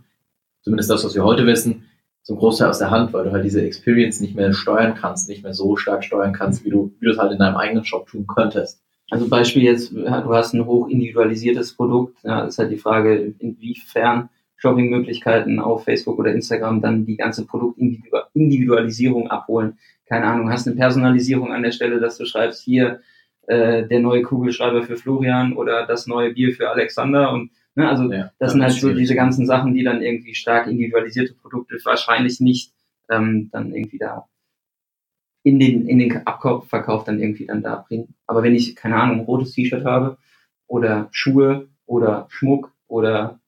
zumindest 0.63 0.91
das, 0.91 1.05
was 1.05 1.15
wir 1.15 1.25
heute 1.25 1.47
wissen, 1.47 1.85
zum 2.23 2.37
Großteil 2.37 2.69
aus 2.69 2.79
der 2.79 2.91
Hand, 2.91 3.13
weil 3.13 3.25
du 3.25 3.33
halt 3.33 3.45
diese 3.45 3.63
Experience 3.63 4.21
nicht 4.21 4.37
mehr 4.37 4.53
steuern 4.53 4.95
kannst, 4.95 5.29
nicht 5.29 5.43
mehr 5.43 5.55
so 5.55 5.77
stark 5.77 6.05
steuern 6.05 6.35
kannst, 6.35 6.65
wie 6.65 6.71
du, 6.71 6.93
wie 7.01 7.07
du 7.07 7.13
es 7.13 7.19
halt 7.19 7.33
in 7.33 7.39
deinem 7.39 7.57
eigenen 7.57 7.85
Shop 7.85 8.07
tun 8.07 8.27
könntest. 8.27 8.83
Also 9.11 9.29
Beispiel 9.29 9.63
jetzt, 9.63 9.93
du 9.93 10.07
hast 10.35 10.53
ein 10.53 10.67
hoch 10.67 10.89
individualisiertes 10.89 11.75
Produkt, 11.75 12.19
ja, 12.25 12.45
ist 12.45 12.59
halt 12.59 12.71
die 12.71 12.77
Frage, 12.77 13.35
inwiefern 13.39 14.29
Shoppingmöglichkeiten 14.57 15.59
auf 15.61 15.85
Facebook 15.85 16.19
oder 16.19 16.33
Instagram 16.33 16.83
dann 16.83 17.07
die 17.07 17.17
ganze 17.17 17.47
Produktindividualisierung 17.47 19.29
abholen. 19.29 19.79
Keine 20.07 20.27
Ahnung, 20.27 20.51
hast 20.51 20.67
eine 20.67 20.77
Personalisierung 20.77 21.53
an 21.53 21.63
der 21.63 21.73
Stelle, 21.73 22.01
dass 22.01 22.19
du 22.19 22.27
schreibst, 22.27 22.63
hier 22.63 23.01
äh, 23.49 23.87
der 23.87 24.01
neue 24.01 24.23
Kugelschreiber 24.23 24.83
für 24.83 24.97
Florian 24.97 25.55
oder 25.55 25.87
das 25.87 26.07
neue 26.07 26.33
Bier 26.35 26.55
für 26.55 26.71
Alexander 26.71 27.33
und 27.33 27.51
ne, 27.75 27.89
also 27.89 28.13
Ja, 28.13 28.31
das 28.39 28.53
sind 28.53 28.63
halt 28.63 28.73
so 28.73 28.93
diese 28.93 29.15
ganzen 29.15 29.47
Sachen, 29.47 29.75
die 29.75 29.83
dann 29.83 30.03
irgendwie 30.03 30.35
stark 30.35 30.67
individualisierte 30.67 31.35
Produkte 31.35 31.79
wahrscheinlich 31.85 32.41
nicht 32.41 32.73
ähm, 33.11 33.49
dann 33.51 33.73
irgendwie 33.73 33.99
da 33.99 34.27
in 35.43 35.59
den, 35.59 35.89
in 35.89 35.99
den 35.99 36.27
Abverkauf 36.27 37.05
dann 37.05 37.21
irgendwie 37.21 37.47
dann 37.47 37.63
da 37.63 37.85
bringen. 37.89 38.15
Aber 38.27 38.43
wenn 38.43 38.55
ich, 38.55 38.77
keine 38.77 38.97
Ahnung, 38.97 39.21
ein 39.21 39.25
rotes 39.25 39.53
T-Shirt 39.53 39.85
habe 39.85 40.19
oder 40.67 41.09
Schuhe 41.11 41.69
oder 41.87 42.27
Schmuck 42.29 42.73
oder 42.87 43.41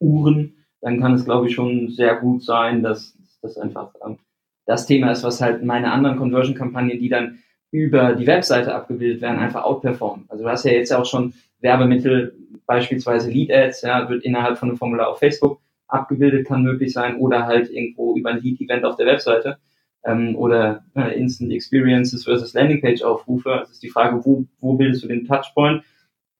Uhren, 0.00 0.66
dann 0.80 1.00
kann 1.00 1.14
es, 1.14 1.24
glaube 1.24 1.46
ich, 1.46 1.54
schon 1.54 1.90
sehr 1.90 2.16
gut 2.16 2.42
sein, 2.42 2.82
dass 2.82 3.16
das 3.40 3.56
einfach 3.56 3.94
ähm, 4.04 4.18
das 4.66 4.86
Thema 4.86 5.12
ist, 5.12 5.22
was 5.22 5.40
halt 5.40 5.62
meine 5.62 5.92
anderen 5.92 6.16
Conversion-Kampagnen, 6.16 6.98
die 6.98 7.08
dann 7.08 7.38
über 7.74 8.14
die 8.14 8.28
Webseite 8.28 8.72
abgebildet 8.72 9.20
werden, 9.20 9.40
einfach 9.40 9.64
outperformen. 9.64 10.26
Also 10.28 10.44
du 10.44 10.48
hast 10.48 10.64
ja 10.64 10.70
jetzt 10.70 10.92
auch 10.92 11.04
schon 11.04 11.34
Werbemittel, 11.58 12.32
beispielsweise 12.66 13.28
Lead-Ads, 13.28 13.82
ja, 13.82 14.08
wird 14.08 14.22
innerhalb 14.22 14.58
von 14.58 14.68
einem 14.68 14.78
Formular 14.78 15.08
auf 15.08 15.18
Facebook 15.18 15.60
abgebildet, 15.88 16.46
kann 16.46 16.62
möglich 16.62 16.92
sein, 16.92 17.16
oder 17.16 17.46
halt 17.46 17.68
irgendwo 17.70 18.14
über 18.16 18.30
ein 18.30 18.40
Lead-Event 18.40 18.84
auf 18.84 18.94
der 18.94 19.06
Webseite 19.06 19.58
ähm, 20.04 20.36
oder 20.36 20.84
äh, 20.94 21.18
Instant 21.18 21.50
Experiences 21.50 22.22
versus 22.22 22.54
Landingpage-Aufrufe. 22.54 23.56
Das 23.62 23.72
ist 23.72 23.82
die 23.82 23.90
Frage, 23.90 24.24
wo, 24.24 24.44
wo 24.60 24.74
bildest 24.74 25.02
du 25.02 25.08
den 25.08 25.26
Touchpoint? 25.26 25.82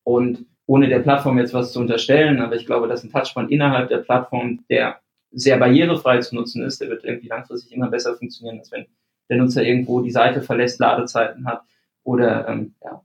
Und 0.04 0.46
ohne 0.66 0.88
der 0.88 1.00
Plattform 1.00 1.38
jetzt 1.38 1.52
was 1.52 1.72
zu 1.72 1.80
unterstellen, 1.80 2.40
aber 2.40 2.54
ich 2.54 2.64
glaube, 2.64 2.86
dass 2.86 3.02
ein 3.02 3.10
Touchpoint 3.10 3.50
innerhalb 3.50 3.88
der 3.88 3.98
Plattform, 3.98 4.60
der 4.70 5.00
sehr 5.32 5.58
barrierefrei 5.58 6.20
zu 6.20 6.36
nutzen 6.36 6.62
ist, 6.62 6.80
der 6.80 6.90
wird 6.90 7.04
irgendwie 7.04 7.26
langfristig 7.26 7.72
immer 7.72 7.90
besser 7.90 8.14
funktionieren, 8.14 8.60
als 8.60 8.70
wenn 8.70 8.86
der 9.28 9.38
Nutzer 9.38 9.64
irgendwo 9.64 10.00
die 10.00 10.10
Seite 10.10 10.42
verlässt, 10.42 10.80
Ladezeiten 10.80 11.46
hat 11.46 11.62
oder 12.02 12.48
ähm, 12.48 12.74
ja, 12.82 13.02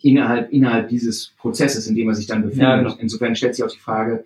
innerhalb, 0.00 0.52
innerhalb 0.52 0.88
dieses 0.88 1.34
Prozesses, 1.38 1.86
in 1.86 1.94
dem 1.94 2.08
er 2.08 2.14
sich 2.14 2.26
dann 2.26 2.42
befindet. 2.42 2.62
Ja, 2.62 2.76
genau. 2.76 2.94
Insofern 2.98 3.36
stellt 3.36 3.54
sich 3.54 3.64
auch 3.64 3.70
die 3.70 3.78
Frage, 3.78 4.24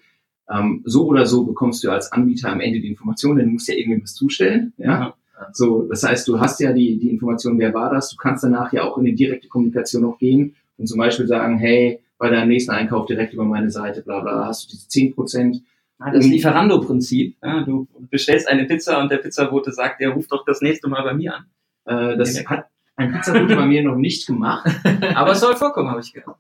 ähm, 0.49 0.83
so 0.85 1.07
oder 1.07 1.27
so 1.27 1.45
bekommst 1.45 1.83
du 1.83 1.91
als 1.91 2.13
Anbieter 2.13 2.51
am 2.51 2.61
Ende 2.61 2.81
die 2.81 2.89
Information, 2.89 3.37
denn 3.37 3.47
du 3.47 3.53
musst 3.53 3.69
ja 3.69 3.75
irgendwas 3.75 4.15
zustellen. 4.15 4.73
Ja? 4.77 5.15
So, 5.53 5.83
das 5.83 6.03
heißt, 6.03 6.27
du 6.29 6.41
hast 6.41 6.61
ja 6.61 6.73
die, 6.73 6.99
die 6.99 7.11
Information, 7.11 7.59
wer 7.59 7.75
war 7.75 7.93
das, 7.93 8.11
du 8.11 8.17
kannst 8.17 8.45
danach 8.45 8.73
ja 8.73 8.85
auch 8.85 8.97
in 8.99 9.05
die 9.05 9.15
direkte 9.15 9.49
Kommunikation 9.49 10.03
noch 10.03 10.19
gehen 10.19 10.55
und 10.79 10.87
zum 10.87 10.99
Beispiel 10.99 11.27
sagen, 11.27 11.59
hey, 11.59 12.01
bei 12.19 12.31
deinem 12.31 12.49
nächsten 12.49 12.71
Einkauf 12.71 13.07
direkt 13.07 13.35
über 13.35 13.45
meine 13.45 13.71
Seite, 13.71 14.03
bla 14.03 14.21
bla, 14.21 14.47
hast 14.47 14.65
du 14.65 14.71
diese 14.71 14.89
10 14.89 15.15
Prozent. 15.15 15.63
Ja, 16.01 16.11
Das 16.13 16.27
Lieferando-Prinzip. 16.27 17.37
Ja, 17.43 17.63
du 17.63 17.89
bestellst 18.11 18.49
eine 18.49 18.65
Pizza 18.67 19.01
und 19.01 19.11
der 19.11 19.19
Pizzabote 19.19 19.73
sagt, 19.73 20.01
der 20.01 20.11
ruft 20.11 20.31
doch 20.33 20.45
das 20.45 20.61
nächste 20.61 20.89
Mal 20.89 21.03
bei 21.03 21.15
mir 21.15 21.35
an. 21.37 21.45
Äh, 21.87 22.17
das 22.19 22.45
hat 22.47 22.67
ein 22.97 23.13
Pizzabote 23.13 23.57
bei 23.57 23.67
mir 23.67 23.83
noch 23.83 23.97
nicht 23.97 24.27
gemacht. 24.27 24.69
Aber 25.15 25.33
es 25.33 25.41
soll 25.41 25.55
vorkommen, 25.57 25.91
habe 25.91 26.01
ich 26.01 26.13
gehört. 26.13 26.37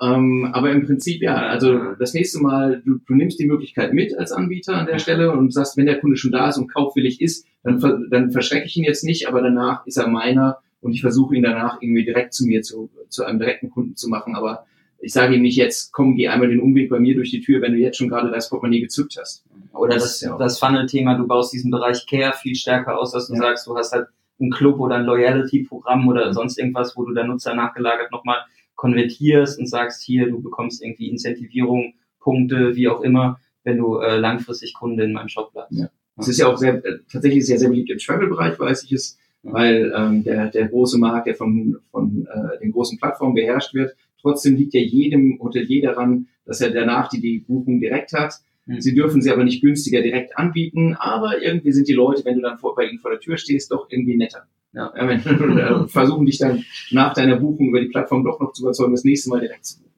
Ähm, 0.00 0.50
aber 0.52 0.70
im 0.70 0.86
Prinzip 0.86 1.22
ja, 1.22 1.34
also 1.48 1.92
das 1.98 2.14
nächste 2.14 2.38
Mal, 2.40 2.82
du, 2.84 2.98
du 3.04 3.14
nimmst 3.16 3.40
die 3.40 3.46
Möglichkeit 3.46 3.92
mit 3.92 4.16
als 4.16 4.30
Anbieter 4.30 4.76
an 4.76 4.86
der 4.86 5.00
Stelle 5.00 5.32
und 5.32 5.52
sagst, 5.52 5.76
wenn 5.76 5.86
der 5.86 5.98
Kunde 5.98 6.16
schon 6.16 6.30
da 6.30 6.48
ist 6.48 6.56
und 6.56 6.72
kaufwillig 6.72 7.20
ist, 7.20 7.44
dann, 7.64 7.80
ver- 7.80 7.98
dann 8.08 8.30
verschrecke 8.30 8.66
ich 8.66 8.76
ihn 8.76 8.84
jetzt 8.84 9.02
nicht, 9.02 9.26
aber 9.26 9.42
danach 9.42 9.84
ist 9.86 9.96
er 9.96 10.06
meiner 10.06 10.58
und 10.80 10.92
ich 10.92 11.00
versuche 11.00 11.34
ihn 11.34 11.42
danach 11.42 11.82
irgendwie 11.82 12.04
direkt 12.04 12.32
zu 12.32 12.46
mir, 12.46 12.62
zu, 12.62 12.90
zu 13.08 13.24
einem 13.24 13.40
direkten 13.40 13.70
Kunden 13.70 13.96
zu 13.96 14.08
machen. 14.08 14.36
Aber 14.36 14.66
ich 15.00 15.12
sage 15.12 15.36
ihm 15.36 15.42
nicht 15.42 15.56
jetzt, 15.56 15.92
komm, 15.92 16.16
geh 16.16 16.28
einmal 16.28 16.48
den 16.48 16.60
Umweg 16.60 16.90
bei 16.90 16.98
mir 16.98 17.14
durch 17.14 17.30
die 17.30 17.40
Tür, 17.40 17.62
wenn 17.62 17.72
du 17.72 17.78
jetzt 17.78 17.96
schon 17.98 18.08
gerade 18.08 18.30
das 18.30 18.48
Portemonnaie 18.50 18.80
gezückt 18.80 19.16
hast. 19.20 19.44
Oder 19.72 19.94
Das 19.94 20.20
ja 20.20 20.36
das 20.36 20.58
Funnel-Thema, 20.58 21.14
du 21.16 21.26
baust 21.26 21.52
diesen 21.52 21.70
Bereich 21.70 22.06
Care 22.06 22.32
viel 22.32 22.54
stärker 22.54 22.98
aus, 22.98 23.12
dass 23.12 23.28
du 23.28 23.34
Ja. 23.34 23.40
sagst, 23.40 23.66
du 23.66 23.76
hast 23.76 23.92
halt 23.92 24.08
einen 24.40 24.50
Club 24.50 24.78
oder 24.80 24.96
ein 24.96 25.04
Loyalty-Programm 25.04 26.08
oder 26.08 26.32
sonst 26.32 26.58
irgendwas, 26.58 26.96
wo 26.96 27.04
du 27.04 27.14
der 27.14 27.24
Nutzer 27.24 27.54
nachgelagert 27.54 28.10
nochmal 28.12 28.38
konvertierst 28.74 29.58
und 29.58 29.66
sagst, 29.66 30.02
hier, 30.02 30.28
du 30.30 30.40
bekommst 30.40 30.82
irgendwie 30.82 31.08
Incentivierung, 31.08 31.94
Punkte, 32.20 32.76
wie 32.76 32.88
auch 32.88 33.00
immer, 33.02 33.40
wenn 33.64 33.78
du 33.78 33.98
äh, 33.98 34.16
langfristig 34.18 34.74
Kunde 34.74 35.04
in 35.04 35.12
meinem 35.12 35.28
Shop 35.28 35.52
bleibst. 35.52 35.78
Ja. 35.78 35.88
Es 36.16 36.28
ist 36.28 36.38
ja 36.38 36.46
auch 36.48 36.56
sehr, 36.56 36.84
äh, 36.84 36.98
tatsächlich 37.10 37.46
sehr, 37.46 37.58
sehr 37.58 37.68
beliebt 37.68 37.90
im 37.90 37.98
Travel-Bereich, 37.98 38.58
weiß 38.58 38.84
ich 38.84 38.92
es, 38.92 39.18
weil 39.42 39.92
ähm, 39.96 40.24
der, 40.24 40.48
der 40.48 40.68
große 40.68 40.98
Markt, 40.98 41.26
der 41.26 41.34
von, 41.34 41.78
von 41.90 42.26
äh, 42.32 42.58
den 42.60 42.72
großen 42.72 42.98
Plattformen 42.98 43.34
beherrscht 43.34 43.74
wird, 43.74 43.94
trotzdem 44.20 44.56
liegt 44.56 44.74
ja 44.74 44.80
jedem 44.80 45.38
Hotelier 45.40 45.82
daran, 45.82 46.28
dass 46.44 46.60
er 46.60 46.70
danach 46.70 47.08
die, 47.08 47.20
die 47.20 47.38
Buchung 47.38 47.80
direkt 47.80 48.12
hat. 48.12 48.34
Mhm. 48.66 48.80
Sie 48.80 48.94
dürfen 48.94 49.22
sie 49.22 49.30
aber 49.30 49.44
nicht 49.44 49.62
günstiger 49.62 50.02
direkt 50.02 50.36
anbieten, 50.36 50.94
aber 50.94 51.42
irgendwie 51.42 51.72
sind 51.72 51.88
die 51.88 51.94
Leute, 51.94 52.24
wenn 52.24 52.36
du 52.36 52.42
dann 52.42 52.58
vor, 52.58 52.74
bei 52.74 52.84
ihnen 52.84 52.98
vor 52.98 53.10
der 53.10 53.20
Tür 53.20 53.36
stehst, 53.36 53.70
doch 53.72 53.88
irgendwie 53.90 54.16
netter. 54.16 54.46
Ja. 54.72 54.92
wenn, 54.94 55.20
versuchen 55.88 56.26
dich 56.26 56.38
dann 56.38 56.64
nach 56.90 57.14
deiner 57.14 57.36
Buchung 57.36 57.68
über 57.68 57.80
die 57.80 57.88
Plattform 57.88 58.22
doch 58.24 58.38
noch 58.38 58.52
zu 58.52 58.62
überzeugen, 58.62 58.92
das 58.92 59.04
nächste 59.04 59.30
Mal 59.30 59.40
direkt 59.40 59.64
zu 59.64 59.78
buchen. 59.78 59.88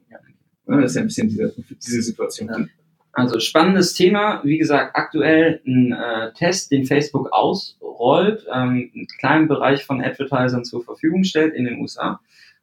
Ja, 0.70 0.80
das 0.80 0.92
ist 0.92 0.96
ja 0.96 1.00
ein 1.02 1.06
bisschen 1.08 1.28
diese, 1.28 1.54
diese 1.68 2.02
Situation. 2.02 2.48
Ja. 2.48 2.64
Also 3.12 3.40
spannendes 3.40 3.94
Thema. 3.94 4.40
Wie 4.44 4.58
gesagt, 4.58 4.94
aktuell 4.94 5.60
ein 5.66 5.92
äh, 5.92 6.32
Test, 6.34 6.70
den 6.70 6.84
Facebook 6.84 7.32
ausrollt, 7.32 8.46
ähm, 8.52 8.90
einen 8.94 9.06
kleinen 9.18 9.48
Bereich 9.48 9.84
von 9.84 10.00
Advertisern 10.00 10.64
zur 10.64 10.84
Verfügung 10.84 11.24
stellt 11.24 11.54
in 11.54 11.64
den 11.64 11.80
USA. 11.80 12.20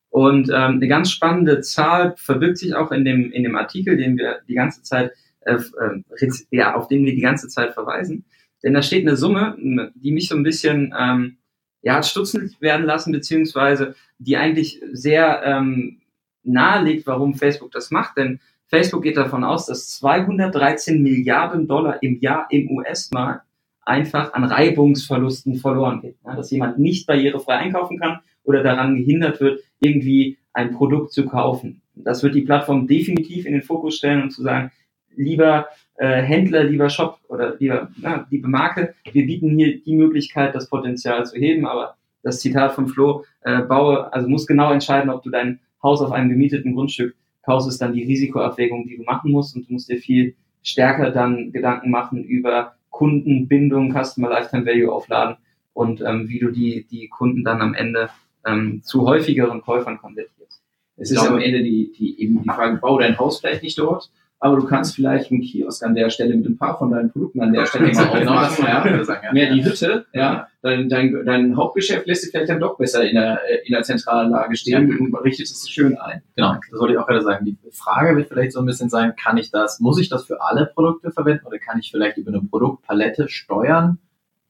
Und 0.09 0.49
ähm, 0.49 0.75
eine 0.75 0.87
ganz 0.87 1.11
spannende 1.11 1.61
Zahl 1.61 2.15
verbirgt 2.17 2.57
sich 2.57 2.75
auch 2.75 2.91
in 2.91 3.05
dem, 3.05 3.31
in 3.31 3.43
dem 3.43 3.55
Artikel, 3.55 3.97
den 3.97 4.17
wir 4.17 4.39
die 4.47 4.55
ganze 4.55 4.81
Zeit, 4.81 5.11
äh, 5.41 5.55
äh, 5.55 6.29
ja, 6.51 6.75
auf 6.75 6.87
den 6.87 7.05
wir 7.05 7.13
die 7.13 7.21
ganze 7.21 7.47
Zeit 7.49 7.73
verweisen. 7.73 8.25
Denn 8.63 8.73
da 8.73 8.81
steht 8.81 9.07
eine 9.07 9.17
Summe, 9.17 9.55
die 9.95 10.11
mich 10.11 10.29
so 10.29 10.35
ein 10.35 10.43
bisschen 10.43 10.93
ähm, 10.97 11.37
ja, 11.81 12.01
stutzend 12.01 12.59
werden 12.61 12.85
lassen, 12.85 13.11
beziehungsweise 13.11 13.95
die 14.17 14.37
eigentlich 14.37 14.81
sehr 14.91 15.43
ähm, 15.43 16.01
nahelegt, 16.43 17.05
warum 17.05 17.35
Facebook 17.35 17.71
das 17.71 17.91
macht. 17.91 18.17
Denn 18.17 18.39
Facebook 18.67 19.03
geht 19.03 19.17
davon 19.17 19.43
aus, 19.43 19.67
dass 19.67 19.89
213 19.97 21.01
Milliarden 21.01 21.67
Dollar 21.67 22.01
im 22.01 22.19
Jahr 22.19 22.47
im 22.49 22.71
US-Markt 22.71 23.45
einfach 23.85 24.33
an 24.33 24.43
Reibungsverlusten 24.43 25.55
verloren 25.55 26.01
geht. 26.01 26.17
Ja, 26.25 26.35
dass 26.35 26.51
jemand 26.51 26.79
nicht 26.79 27.07
barrierefrei 27.07 27.55
einkaufen 27.55 27.99
kann 27.99 28.19
oder 28.47 28.63
daran 28.63 28.95
gehindert 28.95 29.39
wird, 29.41 29.59
irgendwie 29.79 30.37
ein 30.53 30.71
Produkt 30.71 31.11
zu 31.11 31.25
kaufen. 31.25 31.81
Das 31.93 32.23
wird 32.23 32.33
die 32.33 32.41
Plattform 32.41 32.87
definitiv 32.87 33.45
in 33.45 33.53
den 33.53 33.61
Fokus 33.61 33.97
stellen 33.97 34.23
und 34.23 34.31
zu 34.31 34.41
sagen, 34.41 34.71
lieber 35.15 35.67
äh, 35.97 36.21
Händler, 36.21 36.63
lieber 36.63 36.89
Shop 36.89 37.19
oder 37.27 37.55
lieber, 37.59 37.89
na, 37.97 38.25
liebe 38.29 38.47
Marke, 38.47 38.95
wir 39.11 39.25
bieten 39.25 39.55
hier 39.57 39.79
die 39.81 39.95
Möglichkeit, 39.95 40.55
das 40.55 40.69
Potenzial 40.69 41.25
zu 41.25 41.37
heben, 41.37 41.67
aber 41.67 41.95
das 42.23 42.39
Zitat 42.39 42.73
von 42.73 42.87
Flo, 42.87 43.25
äh, 43.41 43.61
baue, 43.61 44.11
also 44.13 44.27
muss 44.29 44.47
genau 44.47 44.71
entscheiden, 44.71 45.09
ob 45.09 45.23
du 45.23 45.29
dein 45.29 45.59
Haus 45.83 46.01
auf 46.01 46.11
einem 46.11 46.29
gemieteten 46.29 46.73
Grundstück 46.73 47.15
kaufst, 47.43 47.67
ist 47.67 47.81
dann 47.81 47.93
die 47.93 48.03
Risikoabwägung, 48.03 48.87
die 48.87 48.97
du 48.97 49.03
machen 49.03 49.31
musst 49.31 49.55
und 49.55 49.67
du 49.67 49.73
musst 49.73 49.89
dir 49.89 49.97
viel 49.97 50.35
stärker 50.63 51.11
dann 51.11 51.51
Gedanken 51.51 51.91
machen 51.91 52.23
über 52.23 52.75
Kundenbindung, 52.89 53.91
Customer 53.91 54.29
Lifetime 54.29 54.65
Value 54.65 54.91
aufladen 54.91 55.37
und 55.73 56.01
ähm, 56.01 56.27
wie 56.29 56.39
du 56.39 56.51
die, 56.51 56.87
die 56.89 57.07
Kunden 57.07 57.43
dann 57.43 57.61
am 57.61 57.73
Ende 57.73 58.09
ähm, 58.47 58.81
zu 58.83 59.05
häufigeren 59.05 59.61
Käufern 59.61 59.97
konvertierst. 59.97 60.61
Es 60.97 61.11
ist 61.11 61.19
am 61.19 61.39
Ende 61.39 61.61
die, 61.63 61.91
die, 61.91 62.21
eben 62.21 62.41
die 62.41 62.49
Frage, 62.49 62.77
bau 62.77 62.97
dein 62.97 63.17
Haus 63.19 63.39
vielleicht 63.39 63.61
nicht 63.61 63.77
dort, 63.77 64.09
aber 64.39 64.55
du 64.55 64.65
kannst 64.65 64.95
vielleicht 64.95 65.31
einen 65.31 65.41
Kiosk 65.41 65.83
an 65.83 65.95
der 65.95 66.09
Stelle 66.09 66.35
mit 66.35 66.45
ein 66.47 66.57
paar 66.57 66.77
von 66.77 66.91
deinen 66.91 67.11
Produkten 67.11 67.41
an 67.41 67.53
der 67.53 67.65
Stelle 67.65 67.91
mal 67.93 68.27
aufmachen, 68.27 69.05
ja. 69.23 69.33
mehr 69.33 69.53
die 69.53 69.63
Hütte, 69.63 70.05
ja, 70.13 70.47
dein, 70.61 70.89
dein, 70.89 71.23
dein 71.25 71.55
Hauptgeschäft 71.55 72.07
lässt 72.07 72.21
sich 72.23 72.31
vielleicht 72.31 72.49
dann 72.49 72.59
doch 72.59 72.77
besser 72.77 73.07
in 73.07 73.15
der, 73.15 73.39
in 73.65 73.73
der 73.73 73.83
zentralen 73.83 74.31
Lage 74.31 74.55
stehen 74.55 74.97
und 74.99 75.15
richtet 75.23 75.47
es 75.47 75.69
schön 75.69 75.97
ein. 75.97 76.21
Genau, 76.35 76.55
das 76.69 76.79
wollte 76.79 76.93
ich 76.93 76.99
auch 76.99 77.07
gerade 77.07 77.21
sagen. 77.21 77.45
Die 77.45 77.57
Frage 77.71 78.15
wird 78.15 78.29
vielleicht 78.29 78.51
so 78.51 78.59
ein 78.59 78.65
bisschen 78.65 78.89
sein, 78.89 79.13
kann 79.15 79.37
ich 79.37 79.51
das, 79.51 79.79
muss 79.79 79.99
ich 79.99 80.09
das 80.09 80.25
für 80.25 80.41
alle 80.41 80.67
Produkte 80.67 81.11
verwenden 81.11 81.45
oder 81.45 81.57
kann 81.57 81.79
ich 81.79 81.91
vielleicht 81.91 82.17
über 82.17 82.29
eine 82.29 82.41
Produktpalette 82.41 83.27
steuern? 83.29 83.99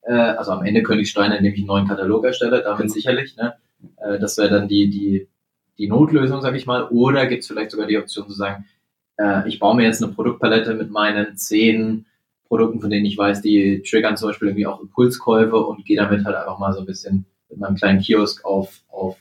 Äh, 0.02 0.14
also 0.14 0.52
am 0.52 0.66
Ende 0.66 0.84
könnte 0.84 1.02
ich 1.02 1.12
steuern, 1.12 1.32
indem 1.32 1.54
ich 1.54 1.60
einen 1.60 1.68
neuen 1.68 1.88
Katalog 1.88 2.26
erstelle, 2.26 2.62
damit 2.62 2.92
sicherlich, 2.92 3.36
ne? 3.38 3.54
Äh, 3.98 4.20
das 4.20 4.38
wäre 4.38 4.50
dann 4.50 4.68
die, 4.68 4.90
die, 4.90 5.28
die 5.78 5.88
Notlösung, 5.88 6.42
sage 6.42 6.58
ich 6.58 6.66
mal. 6.66 6.88
Oder 6.90 7.28
gibt 7.28 7.44
es 7.44 7.48
vielleicht 7.48 7.72
sogar 7.72 7.88
die 7.88 7.98
Option 7.98 8.28
zu 8.28 8.34
sagen, 8.34 8.66
äh, 9.18 9.48
ich 9.48 9.60
baue 9.60 9.76
mir 9.76 9.84
jetzt 9.84 10.04
eine 10.04 10.14
Produktpalette 10.14 10.74
mit 10.74 10.92
meinen 10.92 11.38
zehn 11.38 12.06
Produkten, 12.48 12.80
von 12.80 12.90
denen 12.90 13.06
ich 13.06 13.18
weiß, 13.18 13.42
die 13.42 13.82
triggern 13.82 14.18
zum 14.18 14.30
Beispiel 14.30 14.50
irgendwie 14.50 14.68
auch 14.68 14.82
Impulskäufe 14.82 15.58
und 15.58 15.86
gehe 15.86 15.98
damit 15.98 16.26
halt 16.26 16.36
einfach 16.36 16.60
mal 16.60 16.74
so 16.74 16.80
ein 16.80 16.86
bisschen 16.86 17.26
mit 17.50 17.60
meinem 17.60 17.76
kleinen 17.76 18.00
Kiosk 18.00 18.46
auf, 18.46 18.82
auf 18.90 19.18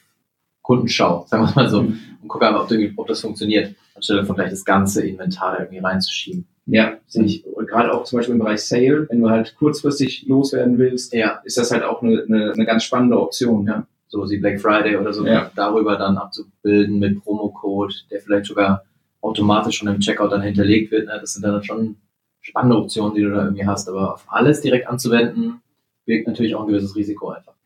Kundenschau, 0.63 1.27
sagen 1.29 1.45
wir 1.45 1.53
mal 1.55 1.71
so, 1.71 1.79
und 1.81 2.29
gucke 2.29 2.47
einfach, 2.47 2.71
ob, 2.71 2.99
ob 2.99 3.07
das 3.07 3.21
funktioniert, 3.21 3.75
anstelle 3.95 4.25
von 4.25 4.37
gleich 4.37 4.51
das 4.51 4.65
ganze 4.65 5.07
Inventar 5.07 5.61
irgendwie 5.61 5.79
reinzuschieben. 5.79 6.47
Ja, 6.67 6.97
sehe 7.07 7.25
ich. 7.25 7.47
Und 7.47 7.69
gerade 7.69 7.93
auch 7.93 8.03
zum 8.05 8.19
Beispiel 8.19 8.33
im 8.35 8.41
Bereich 8.41 8.63
Sale, 8.63 9.07
wenn 9.09 9.21
du 9.21 9.31
halt 9.31 9.55
kurzfristig 9.57 10.27
loswerden 10.27 10.79
willst, 10.79 11.13
ja. 11.13 11.41
ist 11.45 11.59
das 11.59 11.71
halt 11.71 11.85
auch 11.85 12.03
eine, 12.03 12.25
eine, 12.25 12.53
eine 12.53 12.67
ganz 12.67 12.83
spannende 12.83 13.21
Option, 13.21 13.67
ja. 13.67 13.87
So 14.09 14.29
wie 14.31 14.39
Black 14.39 14.61
Friday 14.61 14.97
oder 14.97 15.13
so, 15.13 15.27
Ja. 15.27 15.51
darüber 15.55 15.97
dann 15.97 16.17
abzubilden 16.17 16.99
mit 16.99 17.23
Promocode, 17.23 17.93
der 18.11 18.21
vielleicht 18.21 18.47
sogar 18.47 18.85
automatisch 19.21 19.79
schon 19.79 19.89
im 19.89 20.01
Checkout 20.01 20.31
dann 20.31 20.43
hinterlegt 20.43 20.93
wird. 20.93 21.07
Ne? 21.07 21.19
Das 21.21 21.35
sind 21.35 21.43
dann 21.43 21.63
schon 21.65 21.97
spannende 22.41 22.79
Optionen, 22.79 23.15
die 23.15 23.23
du 23.23 23.31
da 23.31 23.45
irgendwie 23.45 23.67
hast. 23.67 23.89
Aber 23.89 24.15
auf 24.15 24.25
alles 24.29 24.61
direkt 24.61 24.87
anzuwenden, 24.89 25.61
birgt 26.05 26.29
natürlich 26.29 26.55
auch 26.55 26.63
ein 26.63 26.69
gewisses 26.69 26.95
Risiko 26.95 27.31
einfach. 27.31 27.57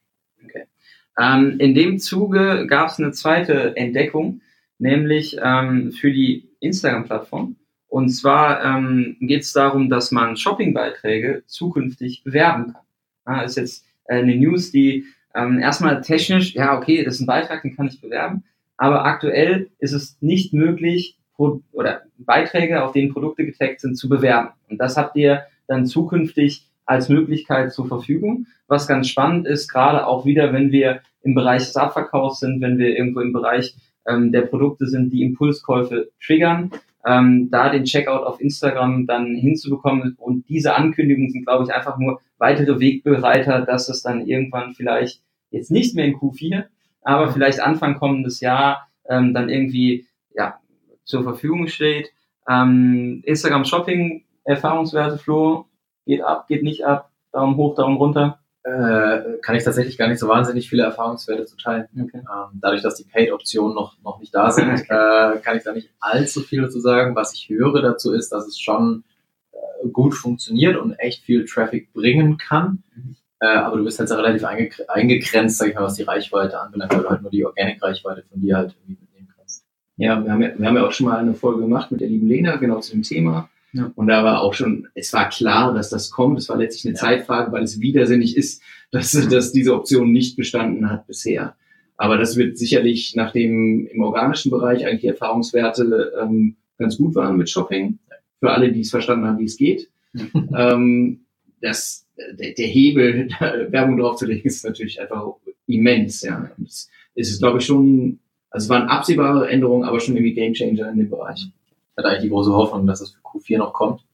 Ähm, 1.18 1.57
in 1.59 1.74
dem 1.74 1.98
Zuge 1.98 2.66
gab 2.66 2.88
es 2.88 2.98
eine 2.98 3.12
zweite 3.12 3.76
Entdeckung, 3.76 4.40
nämlich 4.79 5.37
ähm, 5.42 5.92
für 5.92 6.12
die 6.12 6.48
Instagram-Plattform. 6.61 7.57
Und 7.88 8.09
zwar 8.11 8.64
ähm, 8.64 9.16
geht 9.20 9.42
es 9.42 9.53
darum, 9.53 9.90
dass 9.90 10.12
man 10.12 10.37
Shoppingbeiträge 10.37 11.42
zukünftig 11.46 12.22
bewerben 12.24 12.72
kann. 12.72 12.83
Ja, 13.26 13.42
ist 13.42 13.57
jetzt 13.57 13.85
äh, 14.05 14.14
eine 14.18 14.37
News, 14.37 14.70
die 14.70 15.05
ähm, 15.35 15.61
erstmal 15.61 16.01
technisch, 16.01 16.55
ja 16.55 16.77
okay, 16.77 17.05
das 17.05 17.14
ist 17.14 17.21
ein 17.21 17.27
Beitrag, 17.27 17.62
den 17.62 17.77
kann 17.77 17.88
ich 17.88 18.01
bewerben, 18.01 18.45
aber 18.77 19.05
aktuell 19.05 19.71
ist 19.79 19.93
es 19.93 20.16
nicht 20.21 20.53
möglich, 20.53 21.16
Pro 21.35 21.62
oder 21.73 22.03
Beiträge, 22.19 22.83
auf 22.83 22.93
denen 22.93 23.12
Produkte 23.12 23.47
getaggt 23.47 23.81
sind, 23.81 23.97
zu 23.97 24.09
bewerben. 24.09 24.51
Und 24.69 24.79
das 24.79 24.97
habt 24.97 25.16
ihr 25.16 25.45
dann 25.66 25.87
zukünftig 25.87 26.66
als 26.85 27.09
Möglichkeit 27.09 27.73
zur 27.73 27.87
Verfügung. 27.87 28.47
Was 28.66 28.87
ganz 28.87 29.09
spannend 29.09 29.47
ist, 29.47 29.69
gerade 29.69 30.07
auch 30.07 30.25
wieder, 30.25 30.53
wenn 30.53 30.73
wir 30.73 31.01
im 31.23 31.35
Bereich 31.35 31.64
des 31.64 31.77
Abverkaufs 31.77 32.40
sind, 32.40 32.61
wenn 32.61 32.79
wir 32.79 32.97
irgendwo 32.97 33.21
im 33.21 33.33
Bereich 33.33 33.75
ähm, 34.07 34.33
der 34.33 34.43
Produkte 34.43 34.87
sind, 34.87 35.12
die 35.12 35.23
Impulskäufe 35.23 36.11
triggern, 36.25 36.71
ähm, 37.04 37.48
da 37.50 37.70
den 37.70 37.84
Checkout 37.84 38.22
auf 38.24 38.40
Instagram 38.40 39.06
dann 39.06 39.34
hinzubekommen. 39.34 40.16
Und 40.18 40.48
diese 40.48 40.74
Ankündigungen 40.74 41.30
sind, 41.30 41.46
glaube 41.46 41.64
ich, 41.64 41.72
einfach 41.72 41.98
nur 41.98 42.20
weitere 42.38 42.80
Wegbereiter, 42.80 43.62
dass 43.62 43.88
es 43.88 44.02
dann 44.02 44.26
irgendwann 44.26 44.74
vielleicht 44.74 45.22
jetzt 45.50 45.70
nicht 45.70 45.94
mehr 45.94 46.06
in 46.06 46.16
Q4, 46.16 46.64
aber 47.02 47.32
vielleicht 47.32 47.60
Anfang 47.60 47.98
kommendes 47.98 48.40
Jahr 48.40 48.88
ähm, 49.08 49.34
dann 49.34 49.48
irgendwie 49.48 50.06
ja, 50.34 50.60
zur 51.04 51.22
Verfügung 51.22 51.66
steht. 51.68 52.12
Ähm, 52.48 53.22
Instagram 53.24 53.64
Shopping, 53.64 54.24
Erfahrungswerte, 54.44 55.18
Flo, 55.18 55.66
geht 56.06 56.22
ab, 56.22 56.48
geht 56.48 56.62
nicht 56.62 56.84
ab, 56.84 57.10
Daumen 57.32 57.56
hoch, 57.56 57.74
Daumen 57.74 57.96
runter. 57.96 58.39
Äh, 58.62 59.38
kann 59.40 59.57
ich 59.57 59.64
tatsächlich 59.64 59.96
gar 59.96 60.09
nicht 60.09 60.18
so 60.18 60.29
wahnsinnig 60.29 60.68
viele 60.68 60.83
Erfahrungswerte 60.83 61.46
zu 61.46 61.57
teilen. 61.57 61.87
Okay. 61.99 62.18
Ähm, 62.18 62.59
dadurch, 62.61 62.83
dass 62.83 62.96
die 62.96 63.05
Paid-Optionen 63.05 63.75
noch, 63.75 63.96
noch 64.03 64.20
nicht 64.20 64.35
da 64.35 64.51
sind, 64.51 64.81
äh, 64.88 65.38
kann 65.42 65.57
ich 65.57 65.62
da 65.64 65.73
nicht 65.73 65.90
allzu 65.99 66.40
viel 66.42 66.61
dazu 66.61 66.79
sagen. 66.79 67.16
Was 67.16 67.33
ich 67.35 67.49
höre 67.49 67.81
dazu 67.81 68.12
ist, 68.12 68.31
dass 68.33 68.46
es 68.46 68.61
schon 68.61 69.05
äh, 69.53 69.88
gut 69.88 70.14
funktioniert 70.14 70.77
und 70.77 70.92
echt 70.94 71.25
viel 71.25 71.46
Traffic 71.46 71.92
bringen 71.94 72.37
kann. 72.37 72.83
Mhm. 72.94 73.16
Äh, 73.40 73.46
aber 73.46 73.79
du 73.79 73.85
bist 73.85 73.99
halt 73.99 74.11
so 74.11 74.16
relativ 74.16 74.44
eingegr- 74.44 74.87
eingegrenzt, 74.88 75.57
sag 75.57 75.68
ich 75.68 75.75
mal, 75.75 75.85
was 75.85 75.94
die 75.94 76.03
Reichweite 76.03 76.61
anbelangt, 76.61 76.92
weil 76.92 77.03
du 77.03 77.09
halt 77.09 77.23
nur 77.23 77.31
die 77.31 77.46
Organic-Reichweite 77.46 78.25
von 78.31 78.42
dir 78.42 78.59
halt 78.59 78.77
irgendwie 78.83 79.01
mitnehmen 79.01 79.29
kannst. 79.35 79.64
Ja, 79.96 80.23
wir 80.23 80.31
haben 80.31 80.42
ja, 80.42 80.51
wir 80.59 80.66
haben 80.68 80.77
ja 80.77 80.87
auch 80.87 80.92
schon 80.92 81.07
mal 81.07 81.16
eine 81.18 81.33
Folge 81.33 81.62
gemacht 81.62 81.90
mit 81.90 82.03
der 82.03 82.09
lieben 82.09 82.29
Lena, 82.29 82.57
genau 82.57 82.81
zu 82.81 82.92
dem 82.92 83.03
Thema. 83.03 83.49
Ja. 83.72 83.92
Und 83.94 84.09
da 84.09 84.24
war 84.24 84.42
auch 84.42 84.54
schon, 84.54 84.88
es 84.94 85.12
war 85.12 85.28
klar, 85.28 85.74
dass 85.74 85.90
das 85.90 86.11
kommt. 86.11 86.38
Es 86.38 86.48
war 86.48 86.56
letztlich 86.56 86.87
eine 86.87 86.94
Ja. 86.94 87.00
Zeitfrage, 87.00 87.52
weil 87.52 87.62
es 87.62 87.80
widersinnig 87.80 88.37
ist, 88.37 88.62
dass, 88.90 89.12
dass 89.12 89.52
diese 89.52 89.74
Option 89.74 90.11
nicht 90.12 90.37
bestanden 90.37 90.90
hat 90.90 91.06
bisher. 91.06 91.56
Aber 91.96 92.16
das 92.16 92.37
wird 92.37 92.56
sicherlich, 92.59 93.14
nachdem 93.14 93.87
im 93.87 94.02
organischen 94.02 94.50
Bereich 94.50 94.87
eigentlich 94.87 95.02
die 95.02 95.09
Erfahrungswerte 95.09 96.12
ähm, 96.20 96.56
ganz 96.78 96.96
gut 96.96 97.14
waren 97.14 97.37
mit 97.37 97.50
Shopping, 97.50 97.98
für 98.40 98.50
alle, 98.50 98.72
die 98.72 98.80
es 98.80 98.90
verstanden 98.90 99.26
haben, 99.26 99.38
wie 99.38 99.44
es 99.44 99.56
geht, 99.59 99.90
ähm, 100.56 101.20
das, 101.61 102.06
der, 102.38 102.54
der 102.54 102.66
Hebel, 102.66 103.28
Werbung 103.68 103.98
draufzulegen, 103.98 104.44
ist 104.44 104.64
natürlich 104.64 105.00
einfach 105.00 105.24
immens. 105.66 106.22
Ja. 106.22 106.50
Und 106.56 106.66
Das 106.66 106.88
ist, 107.28 107.40
glaube 107.40 107.59
ich, 107.59 107.66
schon, 107.66 108.18
also 108.50 108.64
es 108.64 108.68
waren 108.70 108.88
absehbare 108.88 109.48
Änderungen, 109.48 109.85
aber 109.85 110.00
schon 110.00 110.16
irgendwie 110.16 110.35
Gamechanger 110.35 110.90
in 110.90 110.98
dem 110.98 111.11
Bereich. 111.11 111.46
Ich 111.90 111.96
hatte 111.96 112.09
eigentlich 112.09 112.22
die 112.22 112.29
große 112.31 112.53
Hoffnung, 112.53 112.87
dass 112.87 113.00
es 113.00 113.11
für 113.11 113.20
Q4 113.20 113.59
noch 113.59 113.72
kommt. 113.72 114.05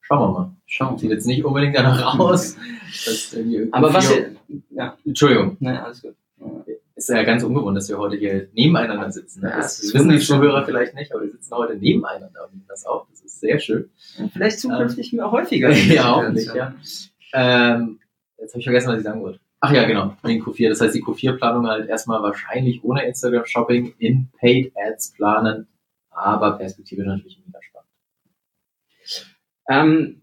Schauen 0.00 0.20
wir 0.20 0.38
mal. 0.38 0.52
Schauen. 0.66 0.98
Sieht 0.98 1.10
jetzt 1.10 1.26
nicht 1.26 1.44
unbedingt 1.44 1.76
danach 1.76 2.18
aus. 2.18 2.56
Aber 3.72 3.92
was 3.92 4.10
Q4 4.10 4.36
ihr, 4.48 4.60
ja, 4.70 4.96
Entschuldigung. 5.04 5.56
nein, 5.60 5.76
alles 5.78 6.02
gut. 6.02 6.14
Ist 6.94 7.10
ja 7.10 7.22
ganz 7.24 7.42
ungewohnt, 7.42 7.76
dass 7.76 7.88
wir 7.90 7.98
heute 7.98 8.16
hier 8.16 8.48
nebeneinander 8.54 9.10
sitzen. 9.10 9.42
Ja, 9.42 9.56
das, 9.56 9.80
das 9.80 9.92
wissen 9.92 10.08
die. 10.08 10.18
Zuhörer 10.18 10.64
vielleicht 10.64 10.94
nicht, 10.94 11.12
aber 11.12 11.24
wir 11.24 11.30
sitzen 11.30 11.54
heute 11.54 11.76
nebeneinander 11.76 12.44
und 12.44 12.54
nehmen 12.54 12.64
das 12.68 12.86
auf. 12.86 13.06
Das 13.10 13.20
ist 13.20 13.40
sehr 13.40 13.58
schön. 13.58 13.90
Vielleicht 14.32 14.60
zukünftig 14.60 15.12
mehr 15.12 15.30
häufiger. 15.30 15.70
ja, 15.72 16.14
auch 16.14 16.28
nicht, 16.30 16.54
ja. 16.54 16.74
Ähm, 17.34 17.98
jetzt 18.38 18.52
habe 18.52 18.60
ich 18.60 18.64
vergessen, 18.64 18.88
was 18.88 18.98
ich 18.98 19.04
sagen 19.04 19.20
wollte. 19.20 19.40
Ach 19.60 19.72
ja, 19.72 19.84
genau, 19.84 20.16
in 20.22 20.42
Q4. 20.42 20.68
Das 20.70 20.80
heißt, 20.80 20.94
die 20.94 21.02
Q4-Planung 21.02 21.66
halt 21.66 21.88
erstmal 21.88 22.22
wahrscheinlich 22.22 22.82
ohne 22.84 23.04
Instagram-Shopping 23.04 23.94
in 23.98 24.28
Paid 24.38 24.72
Ads 24.76 25.12
planen. 25.14 25.66
Aber 26.16 26.52
perspektivisch 26.52 27.06
natürlich 27.06 27.40
mega 27.44 27.60
spannend. 27.62 27.90
Ähm, 29.68 30.20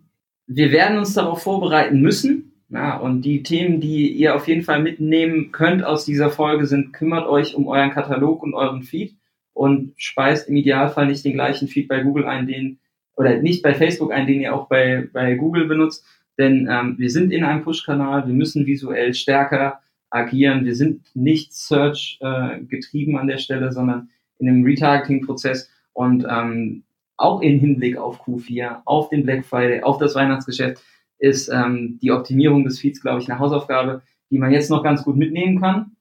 wir 0.48 0.72
werden 0.72 0.98
uns 0.98 1.14
darauf 1.14 1.44
vorbereiten 1.44 2.02
müssen. 2.02 2.50
Ja, 2.70 2.98
und 2.98 3.22
die 3.22 3.44
Themen, 3.44 3.82
die 3.82 4.12
ihr 4.12 4.36
auf 4.36 4.48
jeden 4.48 4.64
Fall 4.64 4.82
mitnehmen 4.82 5.52
könnt 5.52 5.84
aus 5.84 6.06
dieser 6.06 6.32
Folge 6.32 6.66
sind, 6.66 6.92
kümmert 6.92 7.28
euch 7.28 7.54
um 7.54 7.68
euren 7.68 7.92
Katalog 7.92 8.42
und 8.42 8.56
euren 8.56 8.82
Feed 8.82 9.16
und 9.54 9.94
speist 9.96 10.50
im 10.50 10.56
Idealfall 10.56 11.06
nicht 11.06 11.24
den 11.24 11.34
gleichen 11.34 11.68
Feed 11.68 11.88
bei 11.88 12.02
Google 12.02 12.26
ein, 12.26 12.48
den, 12.48 12.80
oder 13.16 13.38
nicht 13.38 13.62
bei 13.62 13.76
Facebook 13.76 14.12
ein, 14.12 14.26
den 14.26 14.42
ihr 14.42 14.56
auch 14.56 14.68
bei, 14.70 15.08
bei 15.14 15.36
Google 15.36 15.68
benutzt. 15.68 16.04
Denn 16.40 16.68
ähm, 16.68 16.96
wir 16.98 17.12
sind 17.12 17.32
in 17.32 17.44
einem 17.44 17.64
Push-Kanal, 17.64 18.26
wir 18.26 18.34
müssen 18.34 18.66
visuell 18.66 19.14
stärker 19.14 19.80
agieren. 20.10 20.66
Wir 20.66 20.76
sind 20.76 21.16
nicht 21.16 21.54
Search 21.54 22.18
äh, 22.22 22.60
getrieben 22.62 23.18
an 23.18 23.28
der 23.28 23.38
Stelle, 23.38 23.72
sondern 23.72 24.10
in 24.40 24.48
einem 24.48 24.64
Retargeting-Prozess 24.64 25.70
und 25.94 26.26
ähm, 26.30 26.84
auch 27.18 27.42
im 27.42 27.60
Hinblick 27.60 27.98
auf 27.98 28.22
Q4, 28.26 28.82
auf 28.86 29.10
den 29.10 29.24
Black 29.24 29.46
Friday, 29.46 29.82
auf 29.82 29.98
das 29.98 30.16
Weihnachtsgeschäft 30.16 30.84
ist 31.20 31.48
ähm, 31.48 32.00
die 32.02 32.12
Optimierung 32.12 32.66
des 32.66 32.80
Feeds, 32.80 33.00
glaube 33.00 33.22
ich, 33.22 33.32
eine 33.32 33.40
Hausaufgabe, 33.40 34.02
die 34.30 34.38
man 34.38 34.52
jetzt 34.52 34.70
noch 34.70 34.84
ganz 34.84 35.04
gut 35.04 35.16
mitnehmen 35.16 35.62
kann. 35.62 35.96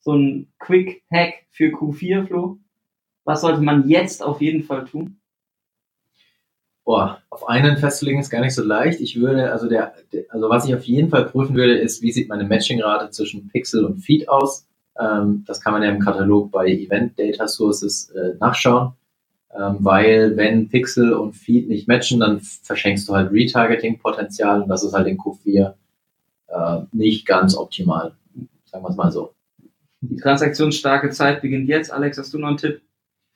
So 0.00 0.12
ein 0.12 0.52
Quick 0.58 1.02
Hack 1.10 1.46
für 1.50 1.68
Q4, 1.68 2.26
Flo. 2.26 2.58
Was 3.24 3.40
sollte 3.40 3.62
man 3.62 3.88
jetzt 3.88 4.22
auf 4.22 4.42
jeden 4.42 4.62
Fall 4.62 4.84
tun? 4.84 5.18
Boah, 6.84 7.22
auf 7.30 7.48
einen 7.48 7.78
festzulegen 7.78 8.20
ist 8.20 8.30
gar 8.30 8.42
nicht 8.42 8.54
so 8.54 8.62
leicht. 8.62 9.00
Ich 9.00 9.18
würde, 9.18 9.50
also 9.50 9.68
der, 9.68 9.94
also 10.28 10.48
was 10.50 10.66
ich 10.68 10.74
auf 10.74 10.84
jeden 10.84 11.08
Fall 11.08 11.24
prüfen 11.24 11.56
würde, 11.56 11.78
ist, 11.78 12.02
wie 12.02 12.12
sieht 12.12 12.28
meine 12.28 12.44
Matching-Rate 12.44 13.10
zwischen 13.10 13.48
Pixel 13.48 13.84
und 13.84 13.98
Feed 13.98 14.28
aus? 14.28 14.68
Ähm, 15.00 15.42
das 15.46 15.60
kann 15.60 15.72
man 15.72 15.82
ja 15.82 15.88
im 15.88 16.00
Katalog 16.00 16.52
bei 16.52 16.66
Event 16.66 17.18
Data 17.18 17.48
Sources 17.48 18.10
äh, 18.10 18.36
nachschauen. 18.38 18.92
Ähm, 19.58 19.78
weil 19.80 20.36
wenn 20.36 20.68
Pixel 20.68 21.12
und 21.12 21.34
Feed 21.34 21.68
nicht 21.68 21.88
matchen, 21.88 22.20
dann 22.20 22.40
verschenkst 22.40 23.08
du 23.08 23.14
halt 23.14 23.32
Retargeting-Potenzial 23.32 24.62
und 24.62 24.68
das 24.68 24.84
ist 24.84 24.92
halt 24.92 25.06
in 25.06 25.18
Q4 25.18 25.74
äh, 26.48 26.80
nicht 26.92 27.26
ganz 27.26 27.56
optimal. 27.56 28.14
Sagen 28.66 28.84
wir 28.84 28.90
es 28.90 28.96
mal 28.96 29.12
so. 29.12 29.32
Die 30.00 30.16
transaktionsstarke 30.16 31.10
Zeit 31.10 31.40
beginnt 31.40 31.68
jetzt. 31.68 31.92
Alex, 31.92 32.18
hast 32.18 32.34
du 32.34 32.38
noch 32.38 32.48
einen 32.48 32.58
Tipp 32.58 32.82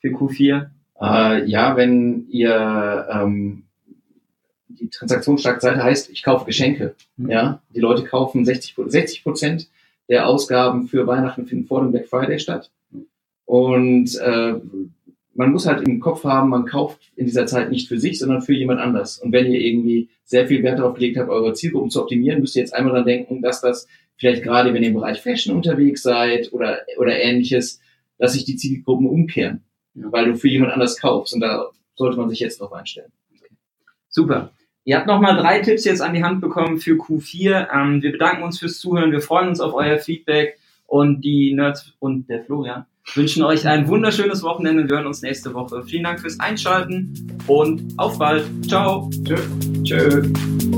für 0.01 0.09
Q4? 0.09 0.69
Äh, 1.01 1.45
ja, 1.47 1.77
wenn 1.77 2.29
ihr 2.29 3.09
ähm, 3.11 3.65
die 4.69 4.91
transaktionsstarke 4.91 5.61
Seite 5.61 5.83
heißt, 5.83 6.11
ich 6.11 6.23
kaufe 6.23 6.45
Geschenke. 6.45 6.95
Mhm. 7.17 7.31
Ja, 7.31 7.63
die 7.75 7.81
Leute 7.81 8.05
kaufen 8.05 8.45
60 8.45 8.75
60 8.77 9.23
Prozent 9.23 9.69
der 10.09 10.27
Ausgaben 10.27 10.89
für 10.89 11.07
Weihnachten 11.07 11.47
finden 11.47 11.67
vor 11.67 11.81
dem 11.81 11.93
Black 11.93 12.09
Friday 12.09 12.39
statt. 12.39 12.71
Und 13.47 14.17
äh, 14.19 14.55
man 15.41 15.53
muss 15.53 15.67
halt 15.67 15.87
im 15.87 16.01
Kopf 16.01 16.25
haben, 16.25 16.51
man 16.51 16.67
kauft 16.67 17.13
in 17.17 17.27
dieser 17.27 17.47
Zeit 17.47 17.71
nicht 17.71 17.89
für 17.89 17.99
sich, 17.99 18.19
sondern 18.19 18.43
für 18.43 18.55
jemand 18.55 18.81
anders. 18.81 19.19
Und 19.19 19.33
wenn 19.33 19.51
ihr 19.51 19.61
irgendwie 19.61 20.09
sehr 20.25 20.47
viel 20.47 20.63
Wert 20.63 20.79
darauf 20.79 20.95
gelegt 20.95 21.19
habt, 21.19 21.29
eure 21.29 21.55
Zielgruppen 21.55 21.91
zu 21.91 22.03
optimieren, 22.03 22.41
müsst 22.41 22.57
ihr 22.57 22.63
jetzt 22.63 22.75
einmal 22.75 22.95
dann 22.95 23.07
denken, 23.07 23.43
dass 23.43 23.61
das 23.61 23.89
vielleicht 24.17 24.43
gerade, 24.43 24.73
wenn 24.73 24.83
ihr 24.83 24.91
im 24.91 24.95
Bereich 24.95 25.21
Fashion 25.21 25.57
unterwegs 25.57 26.03
seid 26.03 26.53
oder, 26.53 26.81
oder 26.99 27.19
ähnliches, 27.19 27.81
dass 28.19 28.35
sich 28.35 28.45
die 28.45 28.57
Zielgruppen 28.57 29.07
umkehren 29.07 29.65
weil 29.95 30.27
du 30.27 30.37
für 30.37 30.49
jemand 30.49 30.73
anders 30.73 30.99
kaufst. 30.99 31.35
Und 31.35 31.41
da 31.41 31.69
sollte 31.95 32.17
man 32.17 32.29
sich 32.29 32.41
jetzt 32.41 32.61
drauf 32.61 32.73
einstellen. 32.73 33.13
Super. 34.09 34.53
Ihr 34.85 34.97
habt 34.97 35.07
nochmal 35.07 35.37
drei 35.37 35.61
Tipps 35.61 35.85
jetzt 35.85 36.01
an 36.01 36.15
die 36.15 36.25
Hand 36.25 36.41
bekommen 36.41 36.79
für 36.79 36.95
Q4. 36.95 37.69
Ähm, 37.73 38.03
wir 38.03 38.13
bedanken 38.13 38.43
uns 38.43 38.59
fürs 38.59 38.79
Zuhören. 38.79 39.13
Wir 39.13 39.21
freuen 39.21 39.49
uns 39.49 39.61
auf 39.61 39.75
euer 39.75 39.99
Feedback 39.99 40.59
und 40.87 41.21
die 41.23 41.53
Nerds 41.55 41.95
und 41.99 42.29
der 42.29 42.43
Florian 42.43 42.87
wünschen 43.17 43.43
euch 43.43 43.67
ein 43.67 43.89
wunderschönes 43.89 44.43
Wochenende. 44.43 44.89
Wir 44.89 44.97
hören 44.97 45.07
uns 45.07 45.23
nächste 45.23 45.53
Woche. 45.55 45.83
Vielen 45.85 46.05
Dank 46.05 46.21
fürs 46.21 46.39
Einschalten 46.41 47.13
und 47.47 47.83
auf 47.97 48.19
bald. 48.19 48.45
Ciao. 48.69 49.11
Tschö. 49.25 49.37
Tschö. 49.83 50.70